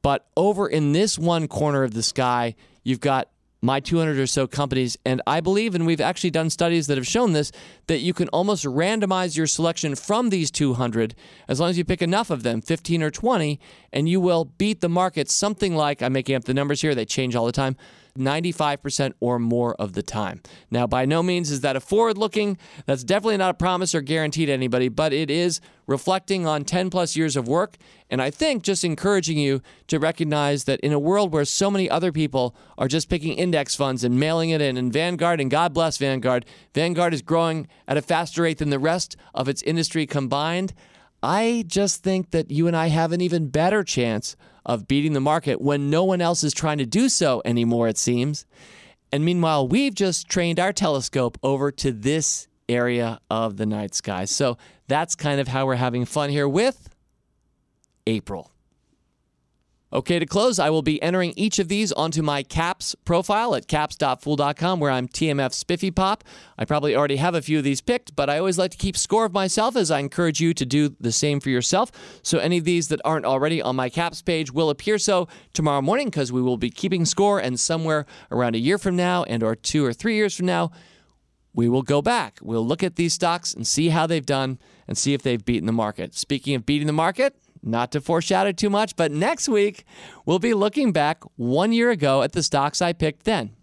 But 0.01 0.27
over 0.37 0.67
in 0.67 0.91
this 0.91 1.17
one 1.17 1.47
corner 1.47 1.83
of 1.83 1.93
the 1.93 2.03
sky, 2.03 2.55
you've 2.83 2.99
got 2.99 3.29
my 3.65 3.79
200 3.79 4.19
or 4.19 4.27
so 4.27 4.45
companies. 4.45 4.95
And 5.05 5.21
I 5.25 5.39
believe, 5.39 5.73
and 5.73 5.85
we've 5.85 6.01
actually 6.01 6.29
done 6.29 6.49
studies 6.49 6.87
that 6.87 6.97
have 6.97 7.07
shown 7.07 7.33
this, 7.33 7.51
that 7.87 7.99
you 7.99 8.13
can 8.13 8.27
almost 8.29 8.63
randomize 8.65 9.35
your 9.35 9.47
selection 9.47 9.95
from 9.95 10.29
these 10.29 10.51
200 10.51 11.15
as 11.47 11.59
long 11.59 11.71
as 11.71 11.77
you 11.77 11.83
pick 11.83 12.01
enough 12.01 12.29
of 12.29 12.43
them, 12.43 12.61
15 12.61 13.01
or 13.01 13.09
20, 13.09 13.59
and 13.91 14.07
you 14.07 14.21
will 14.21 14.45
beat 14.45 14.81
the 14.81 14.89
market 14.89 15.29
something 15.29 15.75
like, 15.75 16.01
I'm 16.03 16.13
making 16.13 16.35
up 16.35 16.43
the 16.43 16.53
numbers 16.53 16.81
here, 16.81 16.93
they 16.93 17.05
change 17.05 17.35
all 17.35 17.47
the 17.47 17.51
time, 17.51 17.75
95% 18.17 19.13
or 19.19 19.39
more 19.39 19.75
of 19.75 19.93
the 19.93 20.03
time. 20.03 20.41
Now, 20.71 20.87
by 20.87 21.05
no 21.05 21.21
means 21.21 21.51
is 21.51 21.61
that 21.61 21.75
a 21.75 21.79
forward 21.79 22.17
looking, 22.17 22.57
that's 22.85 23.03
definitely 23.03 23.37
not 23.37 23.51
a 23.51 23.55
promise 23.55 23.93
or 23.93 24.01
guarantee 24.01 24.45
to 24.45 24.51
anybody, 24.51 24.87
but 24.87 25.13
it 25.13 25.29
is 25.29 25.59
reflecting 25.87 26.47
on 26.47 26.63
10 26.63 26.89
plus 26.89 27.15
years 27.15 27.35
of 27.35 27.47
work. 27.47 27.77
And 28.09 28.21
I 28.21 28.29
think 28.29 28.63
just 28.63 28.83
encouraging 28.83 29.37
you 29.37 29.61
to 29.87 29.99
recognize 29.99 30.63
that 30.63 30.79
in 30.79 30.93
a 30.93 30.99
world 30.99 31.33
where 31.33 31.45
so 31.45 31.69
many 31.69 31.89
other 31.89 32.11
people 32.11 32.55
are 32.77 32.87
just 32.87 33.09
picking 33.09 33.33
index 33.33 33.75
funds 33.75 34.03
and 34.03 34.19
mailing 34.19 34.49
it 34.49 34.61
in, 34.61 34.77
and 34.77 34.91
Vanguard, 34.91 35.41
and 35.41 35.51
God 35.51 35.73
bless 35.73 35.97
Vanguard, 35.97 36.45
Vanguard 36.73 37.13
is 37.13 37.21
growing 37.21 37.67
at 37.87 37.97
a 37.97 38.01
faster 38.01 38.43
rate 38.43 38.59
than 38.59 38.69
the 38.69 38.79
rest 38.79 39.15
of 39.33 39.49
its 39.49 39.61
industry 39.63 40.05
combined. 40.05 40.73
I 41.21 41.63
just 41.67 42.03
think 42.03 42.31
that 42.31 42.51
you 42.51 42.67
and 42.67 42.75
I 42.75 42.87
have 42.87 43.11
an 43.11 43.21
even 43.21 43.47
better 43.47 43.83
chance 43.83 44.35
of 44.65 44.87
beating 44.87 45.13
the 45.13 45.19
market 45.19 45.61
when 45.61 45.89
no 45.89 46.03
one 46.03 46.21
else 46.21 46.43
is 46.43 46.53
trying 46.53 46.77
to 46.79 46.85
do 46.85 47.09
so 47.09 47.41
anymore, 47.45 47.87
it 47.87 47.97
seems. 47.97 48.45
And 49.11 49.23
meanwhile, 49.23 49.67
we've 49.67 49.93
just 49.93 50.27
trained 50.27 50.59
our 50.59 50.73
telescope 50.73 51.37
over 51.43 51.71
to 51.71 51.91
this 51.91 52.47
area 52.67 53.19
of 53.29 53.57
the 53.57 53.65
night 53.65 53.93
sky. 53.93 54.25
So 54.25 54.57
that's 54.87 55.15
kind 55.15 55.39
of 55.39 55.47
how 55.47 55.65
we're 55.65 55.75
having 55.75 56.05
fun 56.05 56.29
here 56.29 56.47
with 56.47 56.89
April. 58.07 58.51
Okay, 59.95 60.19
to 60.19 60.25
close, 60.25 60.59
I 60.59 60.69
will 60.71 60.81
be 60.81 61.01
entering 61.01 61.31
each 61.37 61.57
of 61.57 61.69
these 61.69 61.93
onto 61.93 62.21
my 62.21 62.43
CAPS 62.43 62.95
profile 63.05 63.55
at 63.55 63.69
caps.fool.com 63.69 64.81
where 64.81 64.91
I'm 64.91 65.07
TMF 65.07 65.53
Spiffy 65.53 65.89
Pop. 65.89 66.25
I 66.57 66.65
probably 66.65 66.93
already 66.97 67.15
have 67.15 67.33
a 67.33 67.41
few 67.41 67.59
of 67.59 67.63
these 67.63 67.79
picked, 67.79 68.13
but 68.13 68.29
I 68.29 68.37
always 68.37 68.57
like 68.57 68.71
to 68.71 68.77
keep 68.77 68.97
score 68.97 69.23
of 69.23 69.31
myself 69.31 69.77
as 69.77 69.91
I 69.91 69.99
encourage 69.99 70.41
you 70.41 70.53
to 70.53 70.65
do 70.65 70.93
the 70.99 71.13
same 71.13 71.39
for 71.39 71.49
yourself. 71.49 71.93
So 72.23 72.39
any 72.39 72.57
of 72.57 72.65
these 72.65 72.89
that 72.89 72.99
aren't 73.05 73.23
already 73.23 73.61
on 73.61 73.77
my 73.77 73.87
CAPS 73.87 74.21
page 74.21 74.51
will 74.51 74.69
appear 74.69 74.97
so 74.97 75.29
tomorrow 75.53 75.81
morning 75.81 76.07
because 76.07 76.29
we 76.29 76.41
will 76.41 76.57
be 76.57 76.69
keeping 76.69 77.05
score 77.05 77.39
and 77.39 77.57
somewhere 77.57 78.05
around 78.31 78.55
a 78.55 78.59
year 78.59 78.77
from 78.77 78.97
now 78.97 79.23
and 79.23 79.43
or 79.43 79.55
2 79.55 79.85
or 79.85 79.93
3 79.93 80.13
years 80.13 80.35
from 80.35 80.45
now, 80.45 80.71
we 81.53 81.69
will 81.69 81.83
go 81.83 82.01
back. 82.01 82.39
We'll 82.41 82.67
look 82.67 82.83
at 82.83 82.97
these 82.97 83.13
stocks 83.13 83.53
and 83.53 83.65
see 83.65 83.87
how 83.87 84.07
they've 84.07 84.25
done 84.25 84.59
and 84.89 84.97
see 84.97 85.13
if 85.13 85.21
they've 85.21 85.45
beaten 85.45 85.67
the 85.67 85.71
market. 85.71 86.15
Speaking 86.15 86.53
of 86.53 86.65
beating 86.65 86.87
the 86.87 86.91
market, 86.91 87.37
not 87.65 87.91
to 87.91 88.01
foreshadow 88.01 88.51
too 88.51 88.69
much, 88.69 88.95
but 88.95 89.11
next 89.11 89.49
week 89.49 89.85
we'll 90.25 90.39
be 90.39 90.53
looking 90.53 90.91
back 90.91 91.23
one 91.35 91.73
year 91.73 91.91
ago 91.91 92.21
at 92.21 92.31
the 92.31 92.43
stocks 92.43 92.81
I 92.81 92.93
picked 92.93 93.25
then. 93.25 93.55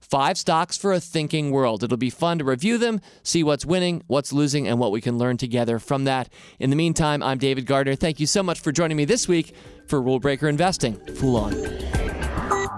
Five 0.00 0.36
stocks 0.36 0.76
for 0.76 0.92
a 0.92 1.00
thinking 1.00 1.52
world. 1.52 1.82
It'll 1.82 1.96
be 1.96 2.10
fun 2.10 2.38
to 2.38 2.44
review 2.44 2.76
them, 2.76 3.00
see 3.22 3.42
what's 3.42 3.64
winning, 3.64 4.02
what's 4.08 4.32
losing, 4.32 4.68
and 4.68 4.78
what 4.78 4.92
we 4.92 5.00
can 5.00 5.16
learn 5.16 5.38
together 5.38 5.78
from 5.78 6.04
that. 6.04 6.28
In 6.58 6.70
the 6.70 6.76
meantime, 6.76 7.22
I'm 7.22 7.38
David 7.38 7.64
Gardner. 7.64 7.94
Thank 7.94 8.20
you 8.20 8.26
so 8.26 8.42
much 8.42 8.60
for 8.60 8.72
joining 8.72 8.96
me 8.96 9.04
this 9.04 9.26
week 9.26 9.54
for 9.86 10.02
Rule 10.02 10.20
Breaker 10.20 10.48
Investing. 10.48 10.96
Fool 11.14 11.36
on. 11.36 12.01